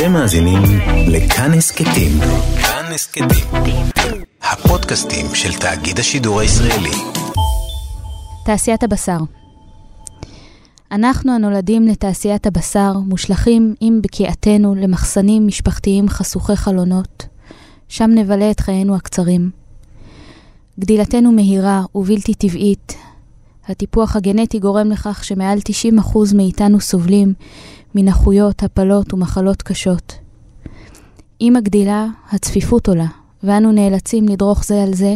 [0.00, 0.62] אתם מאזינים
[1.08, 2.20] לכאן הסכתים.
[2.62, 3.28] כאן הסכתים.
[4.42, 6.90] הפודקאסטים של תאגיד השידור הישראלי.
[8.44, 9.18] תעשיית הבשר.
[10.92, 17.26] אנחנו הנולדים לתעשיית הבשר מושלכים עם בקיעתנו למחסנים משפחתיים חשוכי חלונות.
[17.88, 19.50] שם נבלה את חיינו הקצרים.
[20.78, 22.94] גדילתנו מהירה ובלתי טבעית.
[23.68, 25.58] הטיפוח הגנטי גורם לכך שמעל
[25.98, 27.34] 90% מאיתנו סובלים
[27.94, 30.18] מנכויות, הפלות ומחלות קשות.
[31.40, 33.06] עם הגדילה, הצפיפות עולה,
[33.42, 35.14] ואנו נאלצים לדרוך זה על זה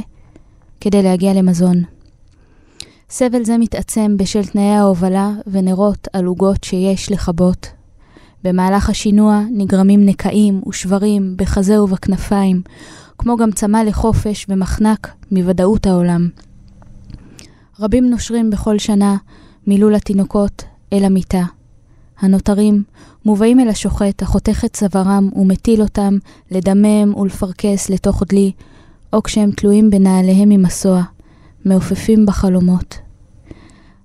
[0.80, 1.83] כדי להגיע למזון.
[3.10, 7.66] סבל זה מתעצם בשל תנאי ההובלה ונרות על עוגות שיש לכבות.
[8.45, 12.62] במהלך השינוע נגרמים נקעים ושברים בחזה ובכנפיים,
[13.19, 16.28] כמו גם צמא לחופש ומחנק מוודאות העולם.
[17.80, 19.16] רבים נושרים בכל שנה
[19.66, 21.45] מלול התינוקות אל המיטה.
[22.20, 22.82] הנותרים
[23.24, 26.18] מובאים אל השוחט החותך את צווארם ומטיל אותם
[26.50, 28.52] לדמם ולפרכס לתוך דלי,
[29.12, 31.02] או כשהם תלויים בנעליהם ממסוע,
[31.64, 32.98] מעופפים בחלומות.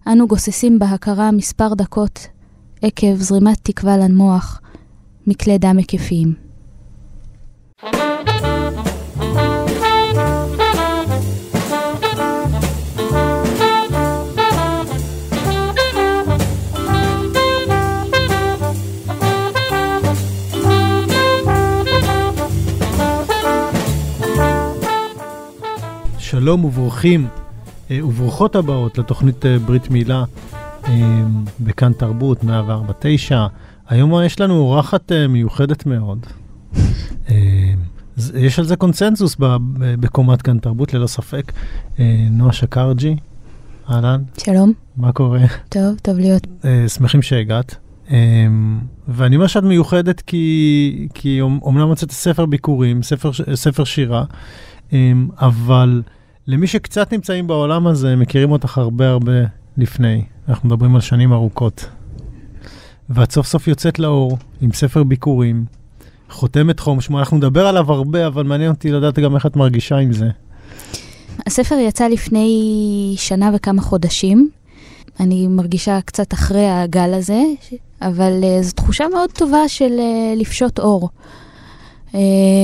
[0.07, 2.27] אנו גוססים בהכרה מספר דקות
[2.81, 4.61] עקב זרימת תקווה למוח
[5.27, 6.49] מכלי דם היקפיים.
[26.29, 27.27] שלום וברוכים
[27.91, 30.23] אה, וברוכות הבאות לתוכנית אה, ברית מילה
[30.87, 31.23] אה,
[31.59, 33.47] בכאן תרבות 149.
[33.87, 36.25] היום יש לנו אורחת מיוחדת מאוד.
[38.35, 39.35] יש על זה קונצנזוס
[39.79, 41.51] בקומת כאן תרבות, ללא ספק.
[42.31, 43.15] נועה שקרג'י,
[43.89, 44.21] אהלן.
[44.37, 44.73] שלום.
[44.97, 45.45] מה קורה?
[45.69, 46.47] טוב, טוב להיות.
[46.87, 47.75] שמחים שהגעת.
[49.07, 54.23] ואני אומר שאת מיוחדת כי, כי אומנם הוצאת ספר ביקורים, ספר, ספר שירה,
[55.37, 56.01] אבל
[56.49, 59.31] למי שקצת נמצאים בעולם הזה, מכירים אותך הרבה הרבה
[59.77, 60.23] לפני.
[60.49, 61.85] אנחנו מדברים על שנים ארוכות.
[63.09, 65.65] ואת סוף סוף יוצאת לאור עם ספר ביקורים,
[66.29, 69.97] חותמת חום שמו, אנחנו נדבר עליו הרבה, אבל מעניין אותי לדעת גם איך את מרגישה
[69.97, 70.29] עם זה.
[71.47, 74.49] הספר יצא לפני שנה וכמה חודשים.
[75.19, 77.41] אני מרגישה קצת אחרי הגל הזה,
[78.01, 81.09] אבל uh, זו תחושה מאוד טובה של uh, לפשוט אור.
[82.11, 82.15] Uh,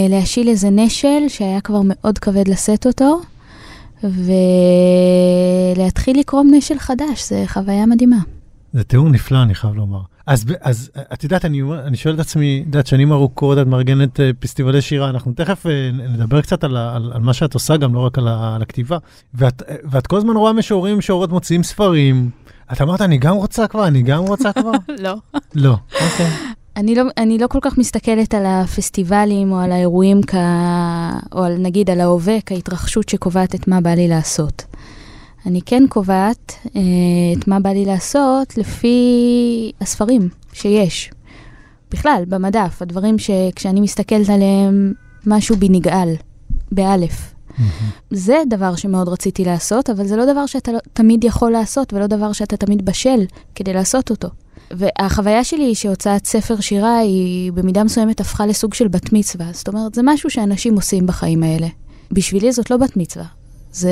[0.09, 3.21] להשיל איזה נשל שהיה כבר מאוד כבד לשאת אותו,
[5.75, 8.19] ולהתחיל לקרוא נשל חדש, זה חוויה מדהימה.
[8.73, 10.01] זה תיאור נפלא, אני חייב לומר.
[10.28, 14.19] אז, אז את יודעת, אני, אני שואל את עצמי, את יודעת, שנים ארוכות את מארגנת
[14.19, 17.94] אה, פסטיבלי שירה, אנחנו תכף אה, נדבר קצת על, על, על מה שאת עושה, גם
[17.94, 18.97] לא רק על, על הכתיבה.
[19.34, 22.29] ואת, ואת כל הזמן רואה משוררים, משוררות מוציאים ספרים.
[22.73, 24.72] את אמרת, אני גם רוצה כבר, אני גם רוצה כבר?
[25.03, 25.16] לא.
[25.55, 26.31] לא, אוקיי.
[26.77, 30.35] אני לא, אני לא כל כך מסתכלת על הפסטיבלים או על האירועים, כ...
[31.31, 34.63] או על, נגיד על ההווה כהתרחשות שקובעת את מה בא לי לעשות.
[35.45, 36.81] אני כן קובעת אה,
[37.37, 41.11] את מה בא לי לעשות לפי הספרים שיש.
[41.91, 44.93] בכלל, במדף, הדברים שכשאני מסתכלת עליהם,
[45.25, 46.13] משהו בי נגאל,
[46.71, 47.33] באלף.
[47.49, 47.61] Mm-hmm.
[48.11, 52.07] זה דבר שמאוד רציתי לעשות, אבל זה לא דבר שאתה לא, תמיד יכול לעשות, ולא
[52.07, 53.25] דבר שאתה תמיד בשל
[53.55, 54.29] כדי לעשות אותו.
[54.71, 59.45] והחוויה שלי שהוצאת ספר שירה היא במידה מסוימת הפכה לסוג של בת מצווה.
[59.51, 61.67] זאת אומרת, זה משהו שאנשים עושים בחיים האלה.
[62.11, 63.25] בשבילי זאת לא בת מצווה,
[63.71, 63.91] זה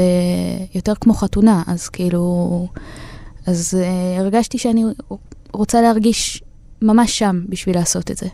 [0.75, 2.67] יותר כמו חתונה, אז כאילו...
[3.45, 4.83] אז uh, הרגשתי שאני
[5.53, 6.43] רוצה להרגיש
[6.81, 8.27] ממש שם בשביל לעשות את זה.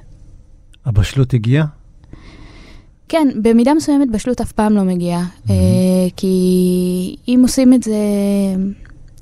[0.86, 1.66] הבשלות הגיעה?
[3.10, 5.26] כן, במידה מסוימת בשלות אף פעם לא מגיעה.
[5.26, 5.50] Mm-hmm.
[5.50, 5.52] Uh,
[6.18, 7.96] כי אם עושים את זה...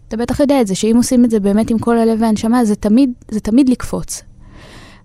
[0.08, 2.76] אתה בטח יודע את זה, שאם עושים את זה באמת עם כל הלב והנשמה, זה
[2.76, 4.22] תמיד, זה תמיד לקפוץ.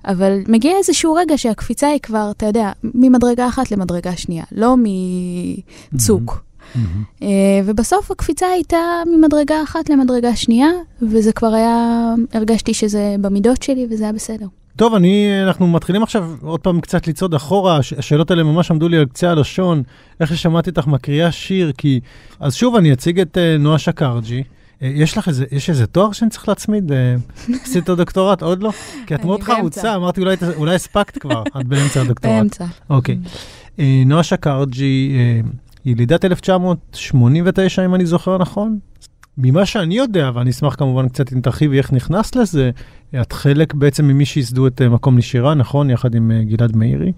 [0.05, 4.75] אבל מגיע איזשהו רגע שהקפיצה היא כבר, אתה יודע, ממדרגה אחת למדרגה שנייה, לא
[5.93, 6.33] מצוק.
[6.33, 6.53] Mm-hmm.
[6.77, 7.25] Mm-hmm.
[7.65, 8.79] ובסוף הקפיצה הייתה
[9.17, 10.69] ממדרגה אחת למדרגה שנייה,
[11.03, 14.47] וזה כבר היה, הרגשתי שזה במידות שלי וזה היה בסדר.
[14.77, 18.97] טוב, אני, אנחנו מתחילים עכשיו עוד פעם קצת לצעוד אחורה, השאלות האלה ממש עמדו לי
[18.97, 19.83] על קצה הלשון,
[20.21, 22.01] איך ששמעתי אותך מקריאה שיר, כי...
[22.41, 24.43] אז שוב, אני אציג את uh, נועה שקרג'י.
[24.83, 26.93] אה, יש לך איזה, יש איזה תואר שאני צריך להצמיד?
[26.93, 27.15] אה,
[27.63, 28.43] עשית דוקטורט?
[28.43, 28.71] עוד לא?
[29.07, 30.21] כי את מאוד חרוצה, אמרתי
[30.57, 32.35] אולי הספקת כבר, את באמצע הדוקטורט.
[32.35, 32.65] באמצע.
[32.91, 33.19] אוקיי.
[33.79, 35.13] אה, נועה שקרג'י,
[35.85, 38.79] ילידת 1989, אם אני זוכר נכון.
[39.39, 42.71] ממה שאני יודע, ואני אשמח כמובן קצת אם תרחיבי איך נכנס לזה,
[43.21, 45.91] את חלק בעצם ממי שייסדו את מקום לשירה, נכון?
[45.91, 47.13] יחד עם גלעד מאירי.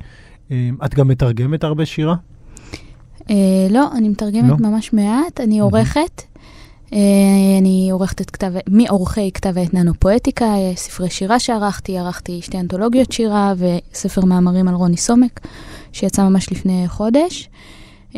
[0.84, 2.14] את גם מתרגמת הרבה שירה?
[3.70, 6.22] לא, אני מתרגמת ממש מעט, אני עורכת.
[7.60, 13.12] אני עורכת את כתב, מעורכי כתב העת ננו פואטיקה, ספרי שירה שערכתי, ערכתי שתי אנתולוגיות
[13.12, 15.40] שירה וספר מאמרים על רוני סומק,
[15.92, 17.48] שיצא ממש לפני חודש.
[18.12, 18.16] Uh,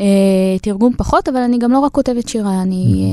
[0.62, 3.12] תרגום פחות, אבל אני גם לא רק כותבת שירה, אני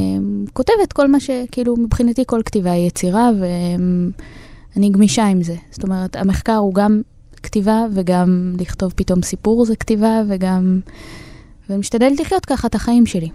[0.54, 5.56] כותבת כל מה שכאילו מבחינתי כל כתיבה היא יצירה, ואני גמישה עם זה.
[5.72, 7.02] זאת אומרת, המחקר הוא גם
[7.44, 10.80] כתיבה וגם לכתוב פתאום סיפור זה כתיבה, וגם...
[11.70, 13.30] ומשתדלת לחיות ככה את החיים שלי.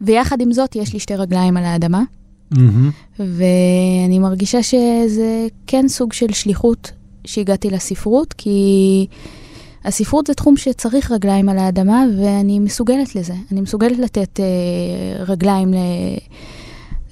[0.00, 2.02] ויחד עם זאת, יש לי שתי רגליים על האדמה,
[2.54, 3.18] Mm-hmm.
[3.18, 6.92] ואני מרגישה שזה כן סוג של שליחות
[7.24, 9.06] שהגעתי לספרות, כי
[9.84, 13.34] הספרות זה תחום שצריך רגליים על האדמה, ואני מסוגלת לזה.
[13.52, 15.76] אני מסוגלת לתת אה, רגליים ל...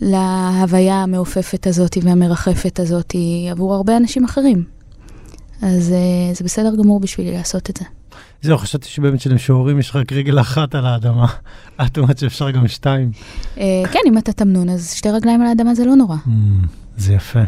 [0.01, 3.15] להוויה המעופפת הזאת והמרחפת הזאת
[3.51, 4.65] עבור הרבה אנשים אחרים.
[5.63, 7.85] אז אה, זה בסדר גמור בשבילי לעשות את זה.
[8.43, 11.27] זהו, חשבתי שבאמת שלמשוררים יש רק רגל אחת על האדמה.
[11.87, 13.11] את אומרת שאפשר גם שתיים.
[13.59, 16.17] אה, כן, אם אתה תמנון, אז שתי רגליים על האדמה זה לא נורא.
[16.17, 16.31] Mm,
[16.97, 17.41] זה יפה.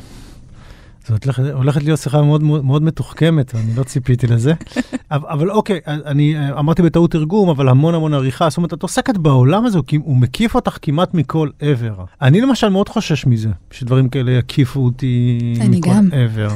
[1.08, 4.52] זאת הולכת, להיות שיחה מאוד, מאוד, מתוחכמת, אני לא ציפיתי לזה.
[5.10, 8.50] אבל, אבל אוקיי, אני אה, אמרתי בטעות תרגום, אבל המון המון עריכה.
[8.50, 12.04] זאת אומרת, את עוסקת בעולם הזה, הוא מקיף אותך כמעט מכל עבר.
[12.22, 15.38] אני למשל מאוד חושש מזה, שדברים כאלה יקיפו אותי
[15.68, 16.08] מכל גם.
[16.12, 16.50] עבר.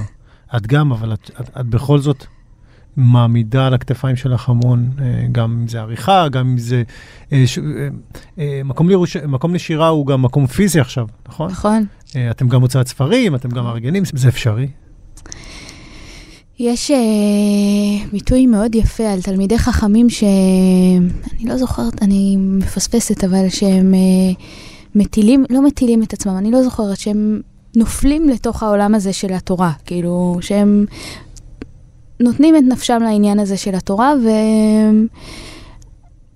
[0.56, 2.26] את גם, אבל את, את, את בכל זאת
[2.96, 6.82] מעמידה על הכתפיים שלך המון, אה, גם אם זה עריכה, גם אם זה...
[7.32, 7.58] אה, ש,
[8.38, 11.50] אה, מקום, לירוש, מקום לשירה הוא גם מקום פיזי עכשיו, נכון?
[11.50, 11.84] נכון.
[12.30, 14.68] אתם גם הוצאת ספרים, אתם גם מארגנים, זה אפשרי?
[16.58, 23.94] יש uh, ביטוי מאוד יפה על תלמידי חכמים שאני לא זוכרת, אני מפספסת, אבל שהם
[23.94, 24.42] uh,
[24.94, 27.40] מטילים, לא מטילים את עצמם, אני לא זוכרת, שהם
[27.76, 30.86] נופלים לתוך העולם הזה של התורה, כאילו, שהם
[32.20, 34.14] נותנים את נפשם לעניין הזה של התורה,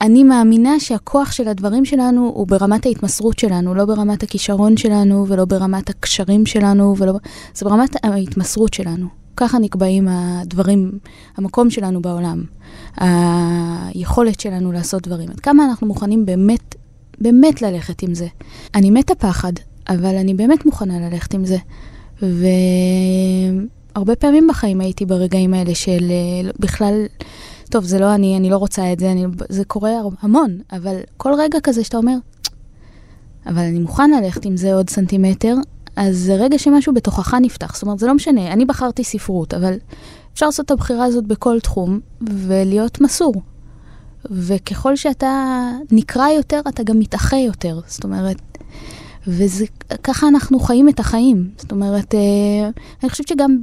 [0.01, 5.45] ואני מאמינה שהכוח של הדברים שלנו הוא ברמת ההתמסרות שלנו, לא ברמת הכישרון שלנו, ולא
[5.45, 7.13] ברמת הקשרים שלנו, ולא...
[7.55, 9.07] זה ברמת ההתמסרות שלנו.
[9.37, 10.99] ככה נקבעים הדברים,
[11.37, 12.45] המקום שלנו בעולם,
[12.97, 15.31] היכולת שלנו לעשות דברים.
[15.31, 16.75] עד כמה אנחנו מוכנים באמת,
[17.21, 18.27] באמת ללכת עם זה.
[18.75, 19.53] אני מתה פחד,
[19.89, 21.57] אבל אני באמת מוכנה ללכת עם זה.
[22.23, 22.47] ו...
[23.97, 27.07] הרבה פעמים בחיים הייתי ברגעים האלה של אה, בכלל,
[27.71, 29.91] טוב, זה לא אני, אני לא רוצה את זה, אני, זה קורה
[30.21, 32.17] המון, אבל כל רגע כזה שאתה אומר,
[33.47, 35.55] אבל אני מוכן ללכת עם זה עוד סנטימטר,
[35.97, 37.75] אז זה רגע שמשהו בתוכך נפתח.
[37.75, 39.75] זאת אומרת, זה לא משנה, אני בחרתי ספרות, אבל
[40.35, 42.01] אפשר לעשות את הבחירה הזאת בכל תחום
[42.31, 43.35] ולהיות מסור.
[44.31, 47.81] וככל שאתה נקרא יותר, אתה גם מתאחה יותר.
[47.87, 48.37] זאת אומרת,
[49.27, 51.51] וככה אנחנו חיים את החיים.
[51.57, 52.71] זאת אומרת, אה,
[53.03, 53.59] אני חושבת שגם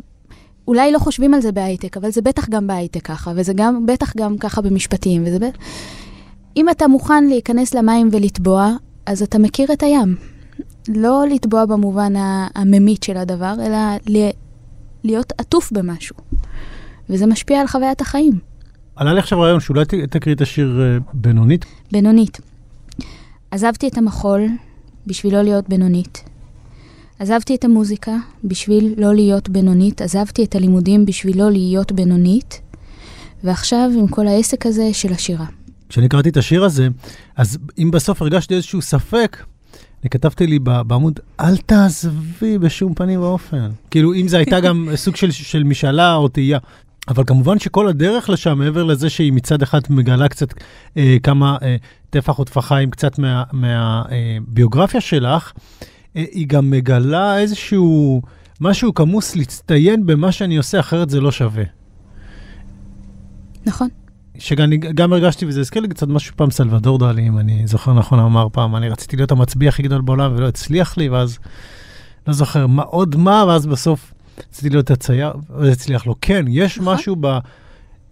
[0.67, 4.13] אולי לא חושבים על זה בהייטק, אבל זה בטח גם בהייטק ככה, וזה גם, בטח
[4.17, 5.57] גם ככה במשפטים, וזה בטח...
[6.57, 8.71] אם אתה מוכן להיכנס למים ולטבוע,
[9.05, 10.15] אז אתה מכיר את הים.
[10.89, 12.13] לא לטבוע במובן
[12.55, 13.79] הממית של הדבר, אלא
[15.03, 16.15] להיות עטוף במשהו.
[17.09, 18.39] וזה משפיע על חוויית החיים.
[18.95, 21.65] עלה לי עכשיו רעיון שאולי תקריא את השיר אה, בינונית.
[21.91, 22.39] בינונית.
[23.51, 24.47] עזבתי את המחול
[25.07, 26.23] בשביל לא להיות בינונית.
[27.19, 32.61] עזבתי את המוזיקה בשביל לא להיות בינונית, עזבתי את הלימודים בשביל לא להיות בינונית,
[33.43, 35.45] ועכשיו עם כל העסק הזה של השירה.
[35.89, 36.87] כשאני קראתי את השיר הזה,
[37.35, 39.37] אז אם בסוף הרגשתי איזשהו ספק,
[40.03, 43.69] אני כתבתי לי בעמוד, אל תעזבי בשום פנים ואופן.
[43.91, 46.59] כאילו, אם זה הייתה גם סוג של, של משאלה או תהייה.
[47.07, 50.53] אבל כמובן שכל הדרך לשם, מעבר לזה שהיא מצד אחד מגלה קצת
[50.97, 51.75] אה, כמה אה,
[52.09, 53.19] טפח או טפחיים קצת
[53.53, 55.51] מהביוגרפיה מה, אה, שלך,
[56.15, 58.21] היא גם מגלה איזשהו
[58.61, 61.63] משהו כמוס להצטיין במה שאני עושה, אחרת זה לא שווה.
[63.65, 63.87] נכון.
[64.37, 68.19] שגם גם הרגשתי, וזה הזכיר לי קצת משהו פעם סלבדור דלי, אם אני זוכר נכון,
[68.19, 71.39] אמר פעם, אני רציתי להיות המצביע הכי גדול בעולם ולא הצליח לי, ואז
[72.27, 74.13] לא זוכר מה עוד מה, ואז בסוף
[74.49, 76.15] רציתי להיות הצייר, והצליח לו.
[76.21, 76.93] כן, יש נכון.
[76.93, 77.37] משהו ב,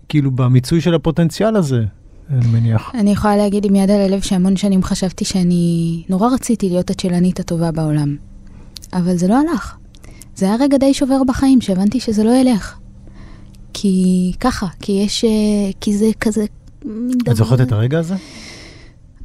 [0.10, 1.86] כאילו במיצוי של הפוטנציאל הזה.
[2.32, 2.92] אני מניח.
[2.94, 7.40] אני יכולה להגיד עם יד על הלב שהמון שנים חשבתי שאני נורא רציתי להיות הצ'לנית
[7.40, 8.16] הטובה בעולם.
[8.94, 9.76] אבל זה לא הלך.
[10.36, 12.78] זה היה רגע די שובר בחיים, שהבנתי שזה לא ילך.
[13.74, 15.30] כי ככה, כי יש, אה,
[15.82, 16.46] כי זה כזה...
[17.32, 18.16] את זוכרת את הרגע הזה?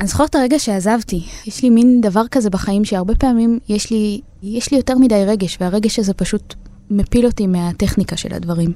[0.00, 1.22] אני זוכרת את הרגע שעזבתי.
[1.46, 5.58] יש לי מין דבר כזה בחיים שהרבה פעמים יש לי, יש לי יותר מדי רגש,
[5.60, 6.54] והרגש הזה פשוט
[6.90, 8.72] מפיל אותי מהטכניקה של הדברים.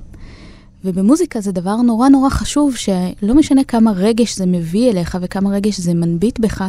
[0.84, 5.80] ובמוזיקה זה דבר נורא נורא חשוב, שלא משנה כמה רגש זה מביא אליך וכמה רגש
[5.80, 6.64] זה מנביט בך,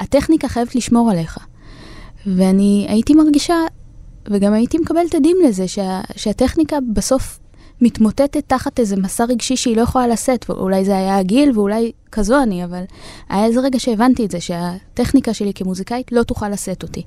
[0.00, 1.38] הטכניקה חייבת לשמור עליך.
[2.26, 3.54] ואני הייתי מרגישה,
[4.28, 7.40] וגם הייתי מקבלת עדים לזה, שה, שהטכניקה בסוף
[7.80, 12.42] מתמוטטת תחת איזה מסע רגשי שהיא לא יכולה לשאת, ואולי זה היה הגיל ואולי כזו
[12.42, 12.82] אני, אבל
[13.28, 17.02] היה איזה רגע שהבנתי את זה, שהטכניקה שלי כמוזיקאית לא תוכל לשאת אותי.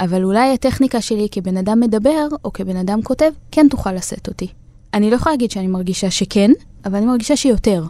[0.00, 4.46] אבל אולי הטכניקה שלי כבן אדם מדבר, או כבן אדם כותב, כן תוכל לשאת אותי.
[4.94, 6.50] אני לא יכולה להגיד שאני מרגישה שכן,
[6.84, 7.84] אבל אני מרגישה שיותר.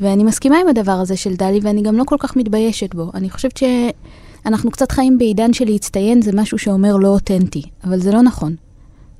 [0.00, 3.10] ואני מסכימה עם הדבר הזה של דלי, ואני גם לא כל כך מתביישת בו.
[3.14, 8.12] אני חושבת שאנחנו קצת חיים בעידן של להצטיין, זה משהו שאומר לא אותנטי, אבל זה
[8.12, 8.54] לא נכון.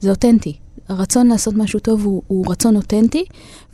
[0.01, 0.57] זה אותנטי.
[0.89, 3.25] הרצון לעשות משהו טוב הוא, הוא רצון אותנטי,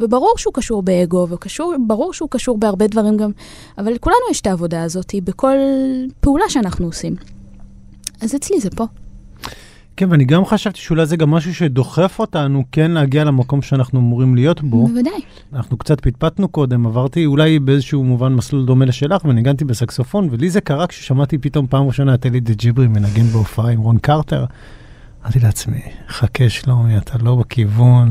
[0.00, 1.28] וברור שהוא קשור באגו,
[1.74, 3.30] וברור שהוא קשור בהרבה דברים גם,
[3.78, 5.56] אבל לכולנו יש את העבודה הזאת בכל
[6.20, 7.14] פעולה שאנחנו עושים.
[8.20, 8.84] אז אצלי זה פה.
[9.96, 14.34] כן, ואני גם חשבתי שאולי זה גם משהו שדוחף אותנו כן להגיע למקום שאנחנו אמורים
[14.34, 14.86] להיות בו.
[14.86, 15.20] בוודאי.
[15.52, 20.60] אנחנו קצת פטפטנו קודם, עברתי אולי באיזשהו מובן מסלול דומה לשלך, וניגנתי בסקסופון, ולי זה
[20.60, 24.44] קרה כששמעתי פתאום פעם ראשונה את אלי דה ג'יברי מנגן בהופעה עם רון קרטר.
[25.22, 28.10] אמרתי לעצמי, חכה שלומי, אתה לא בכיוון.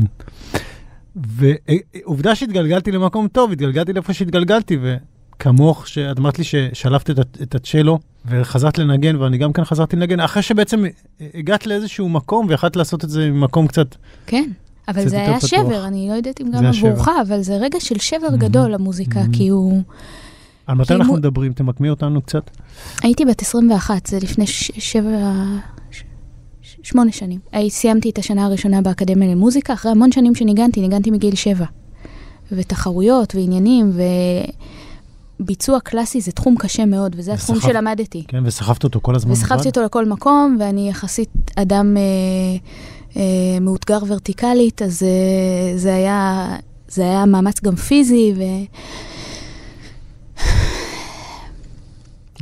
[1.16, 7.10] ועובדה שהתגלגלתי למקום טוב, התגלגלתי לאיפה שהתגלגלתי, וכמוך, שאת אמרת לי ששלפת
[7.42, 10.84] את הצ'לו וחזרת לנגן, ואני גם כן חזרתי לנגן, אחרי שבעצם
[11.34, 13.96] הגעת לאיזשהו מקום ויכולת לעשות את זה ממקום קצת...
[14.26, 14.50] כן.
[14.88, 15.50] אבל זה היה פתוח.
[15.50, 18.36] שבר, אני לא יודעת אם גם עבורך, אבל זה רגע של שבר mm-hmm.
[18.36, 19.36] גדול למוזיקה, mm-hmm.
[19.36, 19.82] כי הוא...
[20.66, 21.52] על מתי אנחנו מדברים?
[21.52, 22.50] תמקמי אותנו קצת.
[23.02, 25.32] הייתי בת 21, זה לפני שבע...
[26.82, 27.40] שמונה שנים.
[27.68, 31.64] סיימתי את השנה הראשונה באקדמיה למוזיקה, אחרי המון שנים שניגנתי, ניגנתי מגיל שבע.
[32.52, 33.92] ותחרויות ועניינים,
[35.42, 37.50] וביצוע קלאסי זה תחום קשה מאוד, וזה וסחפ...
[37.50, 38.24] התחום שלמדתי.
[38.28, 39.32] כן, וסחבת אותו כל הזמן.
[39.32, 42.02] וסחבתי אותו לכל מקום, ואני יחסית אדם אה,
[43.16, 46.56] אה, מאותגר ורטיקלית, אז אה, זה, היה,
[46.88, 48.42] זה היה מאמץ גם פיזי, ו...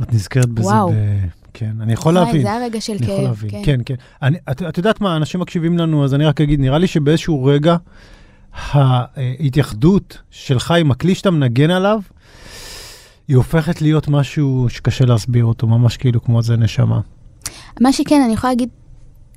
[0.03, 0.89] את נזכרת בזה וואו.
[0.89, 0.93] ב...
[1.53, 2.41] כן, אני יכול להבין.
[2.41, 3.61] זה הרגע של כאב, כן.
[3.63, 3.95] כן, כן.
[4.21, 7.45] אני, את, את יודעת מה, אנשים מקשיבים לנו, אז אני רק אגיד, נראה לי שבאיזשהו
[7.45, 7.75] רגע,
[8.71, 12.01] ההתייחדות שלך עם הכלי שאתה מנגן עליו,
[13.31, 16.99] היא הופכת להיות משהו שקשה להסביר אותו, ממש כאילו כמו זה נשמה.
[17.81, 18.69] מה שכן, אני יכולה להגיד,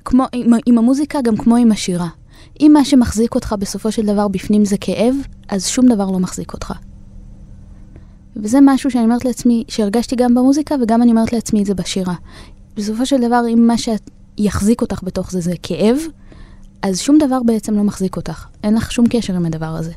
[0.05, 2.07] כמו, עם, עם המוזיקה, גם כמו עם השירה.
[2.61, 5.15] אם מה שמחזיק אותך בסופו של דבר בפנים זה כאב,
[5.47, 6.73] אז שום דבר לא מחזיק אותך.
[8.35, 12.15] וזה משהו שאני אומרת לעצמי, שהרגשתי גם במוזיקה וגם אני אומרת לעצמי את זה בשירה.
[12.75, 15.97] בסופו של דבר, אם מה שיחזיק אותך בתוך זה זה כאב,
[16.81, 18.45] אז שום דבר בעצם לא מחזיק אותך.
[18.63, 19.91] אין לך שום קשר עם הדבר הזה.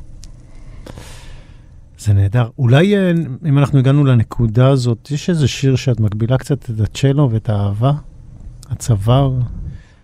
[1.99, 2.49] זה נהדר.
[2.57, 3.11] אולי אה,
[3.45, 7.91] אם אנחנו הגענו לנקודה הזאת, יש איזה שיר שאת מגבילה קצת את הצ'לו ואת האהבה,
[8.69, 9.39] הצוואר.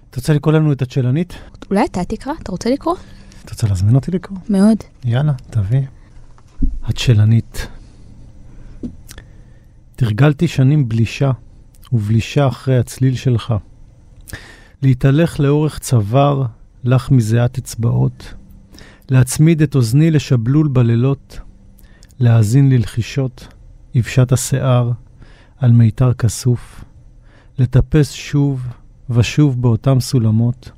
[0.10, 1.34] את רוצה לקרוא לנו את הצ'לנית?
[1.70, 2.34] אולי אתה תקרא?
[2.44, 2.96] אתה רוצה לקרוא?
[3.46, 4.38] את רוצה להזמין אותי לקרוא?
[4.50, 4.78] מאוד.
[5.06, 5.82] יאללה, תביא.
[6.84, 7.68] הצ'לנית.
[9.96, 11.32] תרגלתי שנים בלישה,
[11.92, 13.54] ובלישה אחרי הצליל שלך.
[14.82, 16.44] להתהלך לאורך צוואר,
[16.84, 18.34] לך מזיעת אצבעות.
[19.10, 21.40] להצמיד את אוזני לשבלול בלילות.
[22.20, 23.48] להאזין ללחישות,
[23.96, 24.92] יבשת השיער,
[25.58, 26.84] על מיתר כסוף.
[27.60, 28.68] לטפס שוב
[29.10, 30.72] ושוב באותם סולמות.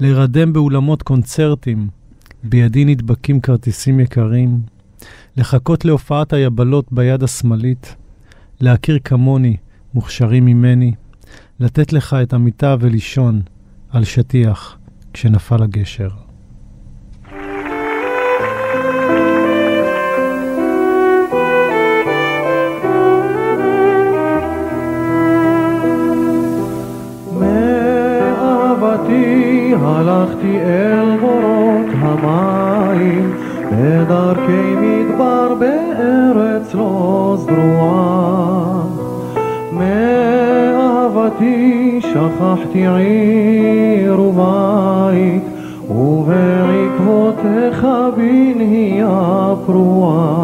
[0.00, 1.88] להירדם באולמות קונצרטים,
[2.42, 4.60] בידי נדבקים כרטיסים יקרים.
[5.36, 7.96] לחכות להופעת היבלות ביד השמאלית.
[8.60, 9.56] להכיר כמוני,
[9.94, 10.92] מוכשרים ממני,
[11.60, 13.42] לתת לך את המיטה ולישון
[13.90, 14.78] על שטיח
[15.12, 16.27] כשנפל הגשר.
[29.82, 33.34] הלכתי אל בורות המים
[33.72, 38.82] בדרכי מדבר בארץ לא זרועה.
[39.72, 41.58] מאהבתי
[42.00, 45.42] שכחתי עיר ובית,
[45.90, 50.37] ובעקבותיך בנהייה פרועה.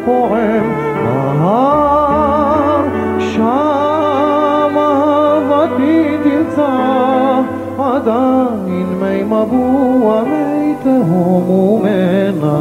[0.00, 0.80] אשר פועם
[7.78, 12.60] עדיין מי מבוע מי תהום ומנה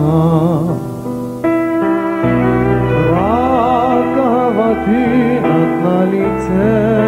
[3.12, 6.99] רק אהבתי נתנה לי צל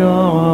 [0.00, 0.49] מדי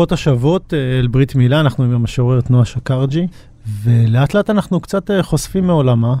[0.00, 3.26] וברוכות השבות אה, אל ברית מילה, אנחנו עם המשוררת נועה שקרג'י,
[3.82, 6.14] ולאט לאט אנחנו קצת אה, חושפים מעולמה.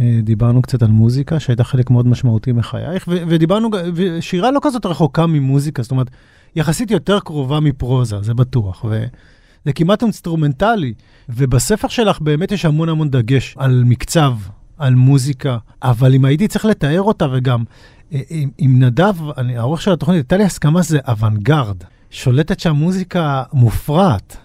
[0.00, 4.86] אה, דיברנו קצת על מוזיקה, שהייתה חלק מאוד משמעותי מחייך, ו- ודיברנו, ושירה לא כזאת
[4.86, 6.10] רחוקה ממוזיקה, זאת אומרת,
[6.56, 10.94] יחסית יותר קרובה מפרוזה, זה בטוח, וזה כמעט אינסטרומנטלי,
[11.28, 14.34] ובספר שלך באמת יש המון המון דגש על מקצב,
[14.78, 17.64] על מוזיקה, אבל אם הייתי צריך לתאר אותה, וגם
[18.10, 21.76] עם, עם נדב, אני, העורך של התוכנית, הייתה לי הסכמה שזה אוונגרד.
[22.10, 24.36] שולטת שם מוזיקה מופרעת.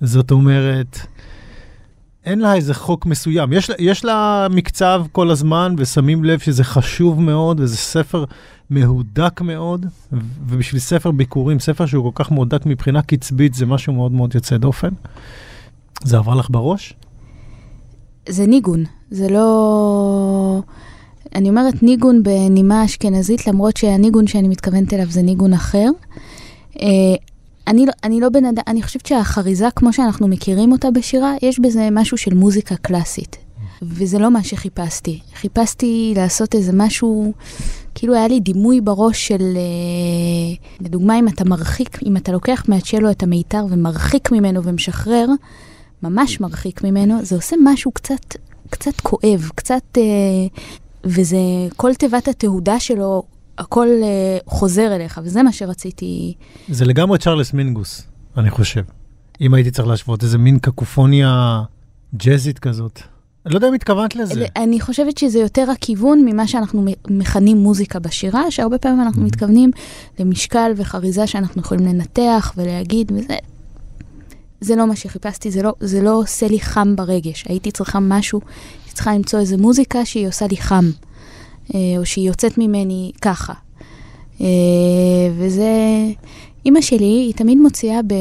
[0.00, 0.98] זאת אומרת,
[2.24, 3.52] אין לה איזה חוק מסוים.
[3.52, 8.24] יש, יש לה מקצב כל הזמן, ושמים לב שזה חשוב מאוד, וזה ספר
[8.70, 9.86] מהודק מאוד,
[10.46, 14.56] ובשביל ספר ביקורים, ספר שהוא כל כך מהודק מבחינה קצבית, זה משהו מאוד מאוד יוצא
[14.56, 14.88] דופן.
[16.04, 16.94] זה עבר לך בראש?
[18.28, 20.62] זה ניגון, זה לא...
[21.34, 25.90] אני אומרת ניגון בנימה אשכנזית, למרות שהניגון שאני מתכוונת אליו זה ניגון אחר.
[26.82, 26.86] אה,
[27.66, 31.60] אני, לא- אני לא בן אדם, אני חושבת שהחריזה, כמו שאנחנו מכירים אותה בשירה, יש
[31.60, 33.36] בזה משהו של מוזיקה קלאסית.
[33.82, 35.20] וזה לא מה שחיפשתי.
[35.34, 37.32] חיפשתי לעשות איזה משהו,
[37.94, 43.10] כאילו היה לי דימוי בראש של, אה, לדוגמה, אם אתה מרחיק, אם אתה לוקח מהצ'לו
[43.10, 45.26] את המיתר ומרחיק ממנו ומשחרר,
[46.02, 48.36] ממש מרחיק ממנו, זה עושה משהו קצת,
[48.70, 49.82] קצת כואב, קצת...
[49.98, 50.02] אה,
[51.04, 51.36] וזה,
[51.76, 53.22] כל תיבת התהודה שלו,
[53.58, 54.08] הכל אה,
[54.46, 56.34] חוזר אליך, וזה מה שרציתי.
[56.68, 58.02] זה לגמרי צ'רלס מינגוס,
[58.36, 58.82] אני חושב.
[59.40, 61.62] אם הייתי צריך להשוות, איזה מין קקופוניה
[62.16, 63.00] ג'אזית כזאת.
[63.46, 64.44] אני לא יודע אם התכוונת לזה.
[64.56, 69.26] אני חושבת שזה יותר הכיוון ממה שאנחנו מכנים מוזיקה בשירה, שהרבה פעמים אנחנו Mhm.
[69.26, 69.70] מתכוונים
[70.18, 73.36] למשקל וחריזה שאנחנו יכולים לנתח ולהגיד, וזה...
[74.60, 77.44] זה לא מה שחיפשתי, זה לא, זה לא עושה לי חם ברגש.
[77.48, 78.40] הייתי צריכה משהו,
[78.80, 80.90] הייתי צריכה למצוא איזה מוזיקה שהיא עושה לי חם,
[81.74, 83.52] או שהיא יוצאת ממני ככה.
[84.40, 84.46] אה,
[85.38, 85.70] וזה...
[86.66, 88.14] אימא שלי, היא תמיד מוציאה ב...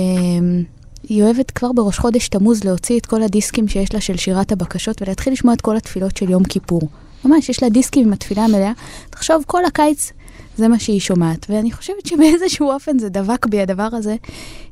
[1.10, 5.02] היא אוהבת כבר בראש חודש תמוז להוציא את כל הדיסקים שיש לה של שירת הבקשות
[5.02, 6.82] ולהתחיל לשמוע את כל התפילות של יום כיפור.
[7.26, 8.72] ממש, יש לה דיסקים עם התפילה המלאה.
[9.10, 10.12] תחשוב, כל הקיץ
[10.58, 11.46] זה מה שהיא שומעת.
[11.50, 14.16] ואני חושבת שבאיזשהו אופן זה דבק בי הדבר הזה,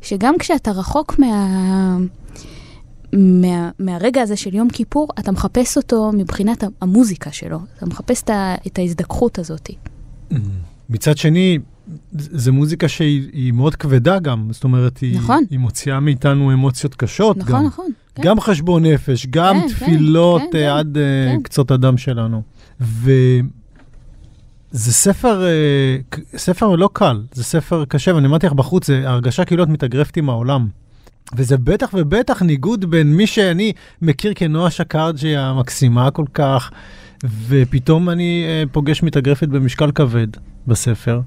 [0.01, 1.97] שגם כשאתה רחוק מה...
[3.17, 7.59] מה, מהרגע הזה של יום כיפור, אתה מחפש אותו מבחינת המוזיקה שלו.
[7.77, 9.69] אתה מחפש את, ה- את ההזדככות הזאת.
[10.89, 11.59] מצד שני,
[12.13, 15.43] זו מוזיקה שהיא היא מאוד כבדה גם, זאת אומרת, היא, נכון.
[15.49, 17.65] היא מוציאה מאיתנו אמוציות קשות נכון, גם.
[17.65, 17.85] נכון.
[18.15, 18.23] כן.
[18.23, 21.03] גם חשבון נפש, גם כן, תפילות כן, אה, כן, עד אה,
[21.35, 21.41] כן.
[21.43, 22.41] קצות הדם שלנו.
[22.79, 23.43] וזה
[24.93, 25.97] ספר, אה,
[26.37, 30.17] ספר לא קל, זה ספר קשה, ואני אמרתי לך בחוץ, זה הרגשה כאילו את מתאגרפת
[30.17, 30.67] עם העולם.
[31.35, 36.71] וזה בטח ובטח ניגוד בין מי שאני מכיר כנועה שקרג'י המקסימה כל כך,
[37.47, 40.27] ופתאום אני אה, פוגש מתאגרפת במשקל כבד
[40.67, 41.21] בספר.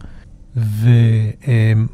[0.57, 1.85] ואני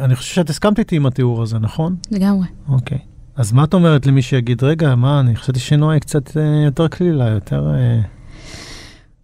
[0.00, 1.96] אני חושב שאת הסכמת איתי עם התיאור הזה, נכון?
[2.10, 2.46] לגמרי.
[2.68, 2.98] אוקיי.
[3.36, 6.88] אז מה את אומרת למי שיגיד, רגע, מה, אני חשבתי שנועה היא קצת אה, יותר
[6.88, 7.74] קלילה, יותר...
[7.74, 8.00] אה...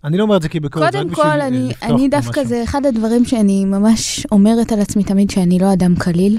[0.05, 2.45] אני לא אומר את זה כביקורת, רק קודם בשביל כל, אה, אני, אני דווקא, משהו.
[2.45, 6.39] זה אחד הדברים שאני ממש אומרת על עצמי תמיד, שאני לא אדם קליל.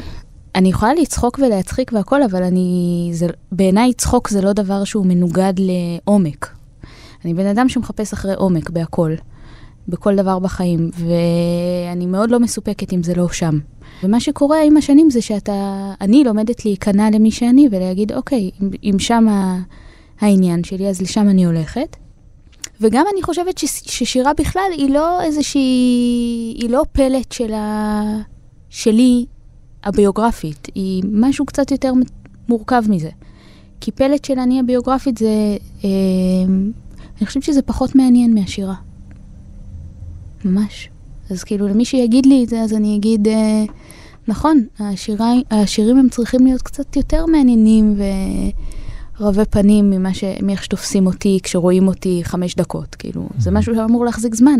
[0.55, 3.09] אני יכולה לצחוק ולהצחיק והכל, אבל אני...
[3.13, 6.55] זה, בעיניי צחוק זה לא דבר שהוא מנוגד לעומק.
[7.25, 9.13] אני בן אדם שמחפש אחרי עומק בהכל,
[9.87, 13.59] בכל דבר בחיים, ואני מאוד לא מסופקת אם זה לא שם.
[14.03, 15.91] ומה שקורה עם השנים זה שאתה...
[16.01, 19.27] אני לומדת להיכנע למי שאני ולהגיד, אוקיי, אם, אם שם
[20.21, 21.95] העניין שלי, אז לשם אני הולכת.
[22.81, 25.61] וגם אני חושבת ש, ששירה בכלל היא לא איזושהי,
[26.57, 28.01] היא לא פלט של ה,
[28.69, 29.25] שלי
[29.83, 31.93] הביוגרפית, היא משהו קצת יותר
[32.49, 33.09] מורכב מזה.
[33.81, 35.89] כי פלט של אני הביוגרפית זה אה,
[37.17, 38.75] אני חושבת שזה פחות מעניין מהשירה.
[40.45, 40.89] ממש.
[41.29, 43.63] אז כאילו, למי שיגיד לי את זה, אז אני אגיד, אה,
[44.27, 47.95] נכון, השירה, השירים הם צריכים להיות קצת יותר מעניינים
[49.19, 50.23] ורבי פנים ממה ש...
[50.43, 52.95] מאיך שתופסים אותי כשרואים אותי חמש דקות.
[52.95, 54.59] כאילו, זה משהו שאמור להחזיק זמן.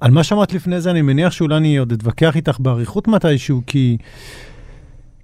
[0.00, 3.96] על מה שאמרת לפני זה, אני מניח שאולי אני עוד אתווכח איתך באריכות מתישהו, כי,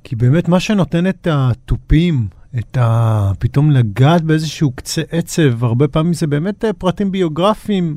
[0.04, 3.32] כי באמת מה שנותן את התופים, את ה...
[3.38, 7.96] פתאום לגעת באיזשהו קצה עצב, הרבה פעמים זה באמת אה, פרטים ביוגרפיים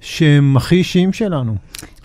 [0.00, 1.56] שהם הכי אישיים שלנו.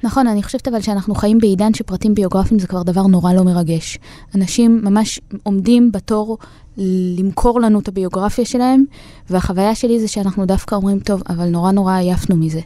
[0.04, 3.98] נכון, אני חושבת אבל שאנחנו חיים בעידן שפרטים ביוגרפיים זה כבר דבר נורא לא מרגש.
[4.36, 6.38] אנשים ממש עומדים בתור
[7.18, 8.84] למכור לנו את הביוגרפיה שלהם,
[9.30, 12.60] והחוויה שלי זה שאנחנו דווקא אומרים, טוב, אבל נורא נורא עייפנו מזה.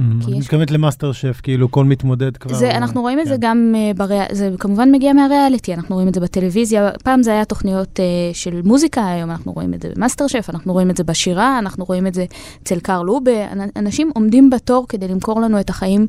[0.00, 2.54] אני יש- מתכוונת למאסטר שף, כאילו כל מתמודד כבר...
[2.54, 3.40] זה, אנחנו רואים את זה כן.
[3.40, 4.26] גם uh, בריאל...
[4.32, 6.90] זה כמובן מגיע מהריאליטי, אנחנו רואים את זה בטלוויזיה.
[7.04, 8.02] פעם זה היה תוכניות uh,
[8.36, 11.84] של מוזיקה, היום אנחנו רואים את זה במאסטר שף, אנחנו רואים את זה בשירה, אנחנו
[11.84, 12.24] רואים את זה
[12.62, 13.52] אצל קרל לובה.
[13.52, 16.06] אנ- אנשים עומדים בתור כדי למכור לנו את החיים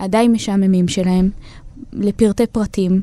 [0.00, 1.30] הדי משעממים שלהם,
[1.92, 3.02] לפרטי פרטים.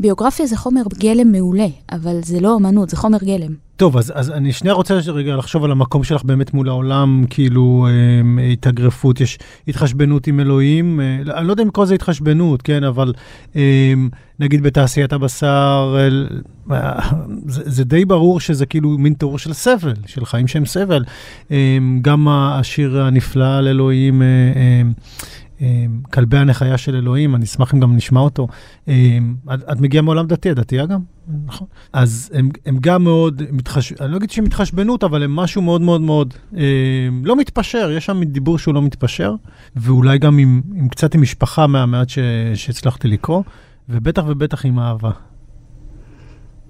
[0.00, 3.54] וביוגרפיה זה חומר גלם מעולה, אבל זה לא אמנות, זה חומר גלם.
[3.76, 7.86] טוב, אז, אז אני שנייה רוצה רגע לחשוב על המקום שלך באמת מול העולם, כאילו
[7.90, 12.84] אה, התאגרפות, יש התחשבנות עם אלוהים, אה, אני לא יודע אם לקרוא לזה התחשבנות, כן,
[12.84, 13.12] אבל
[13.56, 13.94] אה,
[14.40, 15.96] נגיד בתעשיית הבשר,
[16.70, 17.00] אה,
[17.46, 21.04] זה, זה די ברור שזה כאילו מין תיאור של סבל, של חיים שהם סבל.
[21.50, 24.82] אה, גם השיר הנפלא על אלוהים, אה, אה, אה,
[26.12, 28.48] כלבי הנחיה של אלוהים, אני אשמח אם גם נשמע אותו.
[28.88, 29.18] אה,
[29.54, 31.00] את, מגיעה מעולם דתי, את דתייה גם?
[31.46, 31.66] נכון.
[31.92, 33.92] אז הם, הם גם מאוד, מתחש...
[33.92, 36.62] אני לא אגיד שהם התחשבנות, אבל הם משהו מאוד מאוד מאוד אה,
[37.22, 39.34] לא מתפשר, יש שם דיבור שהוא לא מתפשר,
[39.76, 42.08] ואולי גם עם, עם קצת עם משפחה מהמעט.
[42.54, 43.42] שהצלחתי לקרוא,
[43.88, 45.10] ובטח ובטח עם אהבה.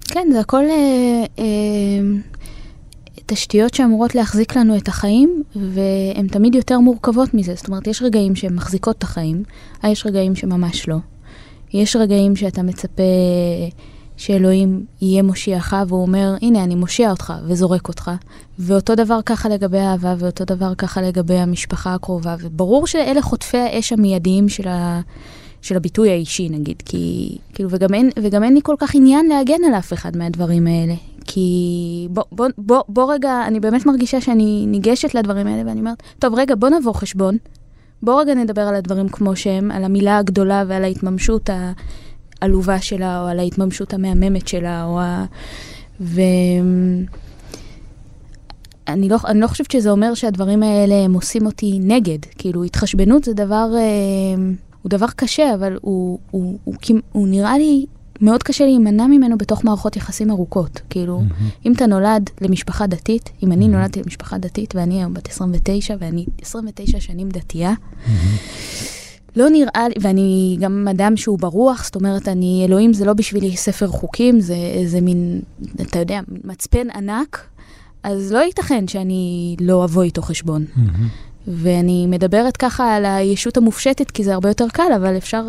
[0.07, 1.99] כן, זה הכל אה, אה,
[3.29, 7.53] תשתיות שאמורות להחזיק לנו את החיים, והן תמיד יותר מורכבות מזה.
[7.55, 9.43] זאת אומרת, יש רגעים שהן מחזיקות את החיים,
[9.83, 10.95] אה, יש רגעים שממש לא.
[11.73, 13.03] יש רגעים שאתה מצפה
[14.17, 18.11] שאלוהים יהיה מושיעך, והוא אומר, הנה, אני מושיע אותך, וזורק אותך.
[18.59, 22.35] ואותו דבר ככה לגבי האהבה, ואותו דבר ככה לגבי המשפחה הקרובה.
[22.39, 25.01] וברור שאלה חוטפי האש המיידיים של ה...
[25.61, 29.63] של הביטוי האישי נגיד, כי כאילו, וגם אין, וגם אין לי כל כך עניין להגן
[29.67, 30.93] על אף אחד מהדברים האלה.
[31.31, 36.03] כי בוא, בוא, בוא, בוא רגע, אני באמת מרגישה שאני ניגשת לדברים האלה ואני אומרת,
[36.19, 37.37] טוב רגע, בוא נבוא חשבון.
[38.01, 41.49] בוא רגע נדבר על הדברים כמו שהם, על המילה הגדולה ועל ההתממשות
[42.41, 45.25] העלובה שלה, או על ההתממשות המהממת שלה, או ה...
[46.01, 46.21] ו...
[48.87, 52.19] אני לא, אני לא חושבת שזה אומר שהדברים האלה הם עושים אותי נגד.
[52.37, 54.41] כאילו, התחשבנות זה דבר, אה,
[54.81, 57.85] הוא דבר קשה, אבל הוא, הוא, הוא, הוא, הוא נראה לי
[58.21, 60.81] מאוד קשה להימנע ממנו בתוך מערכות יחסים ארוכות.
[60.89, 61.21] כאילו,
[61.65, 66.25] אם אתה נולד למשפחה דתית, אם אני נולדתי למשפחה דתית ואני היום בת 29 ואני
[66.41, 67.73] 29 שנים דתייה,
[69.35, 73.57] לא נראה לי, ואני גם אדם שהוא ברוח, זאת אומרת, אני, אלוהים זה לא בשבילי
[73.57, 74.55] ספר חוקים, זה,
[74.85, 75.41] זה מין,
[75.81, 77.47] אתה יודע, מצפן ענק,
[78.03, 80.65] אז לא ייתכן שאני לא אבוא איתו חשבון.
[81.47, 85.43] ואני מדברת ככה על הישות המופשטת, כי זה הרבה יותר קל, אבל אפשר,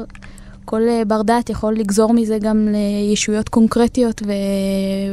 [0.64, 4.22] כל אה, בר דעת יכול לגזור מזה גם לישויות קונקרטיות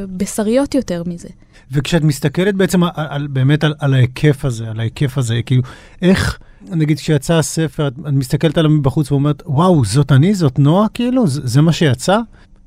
[0.10, 1.30] ובשריות יותר מזה.
[1.72, 5.62] וכשאת מסתכלת בעצם על, על, באמת על, על ההיקף הזה, על ההיקף הזה, כאילו,
[6.02, 10.88] איך, נגיד כשיצא הספר, את, את מסתכלת עליו מבחוץ ואומרת, וואו, זאת אני, זאת נועה,
[10.90, 12.20] כאילו, זה, זה מה שיצא?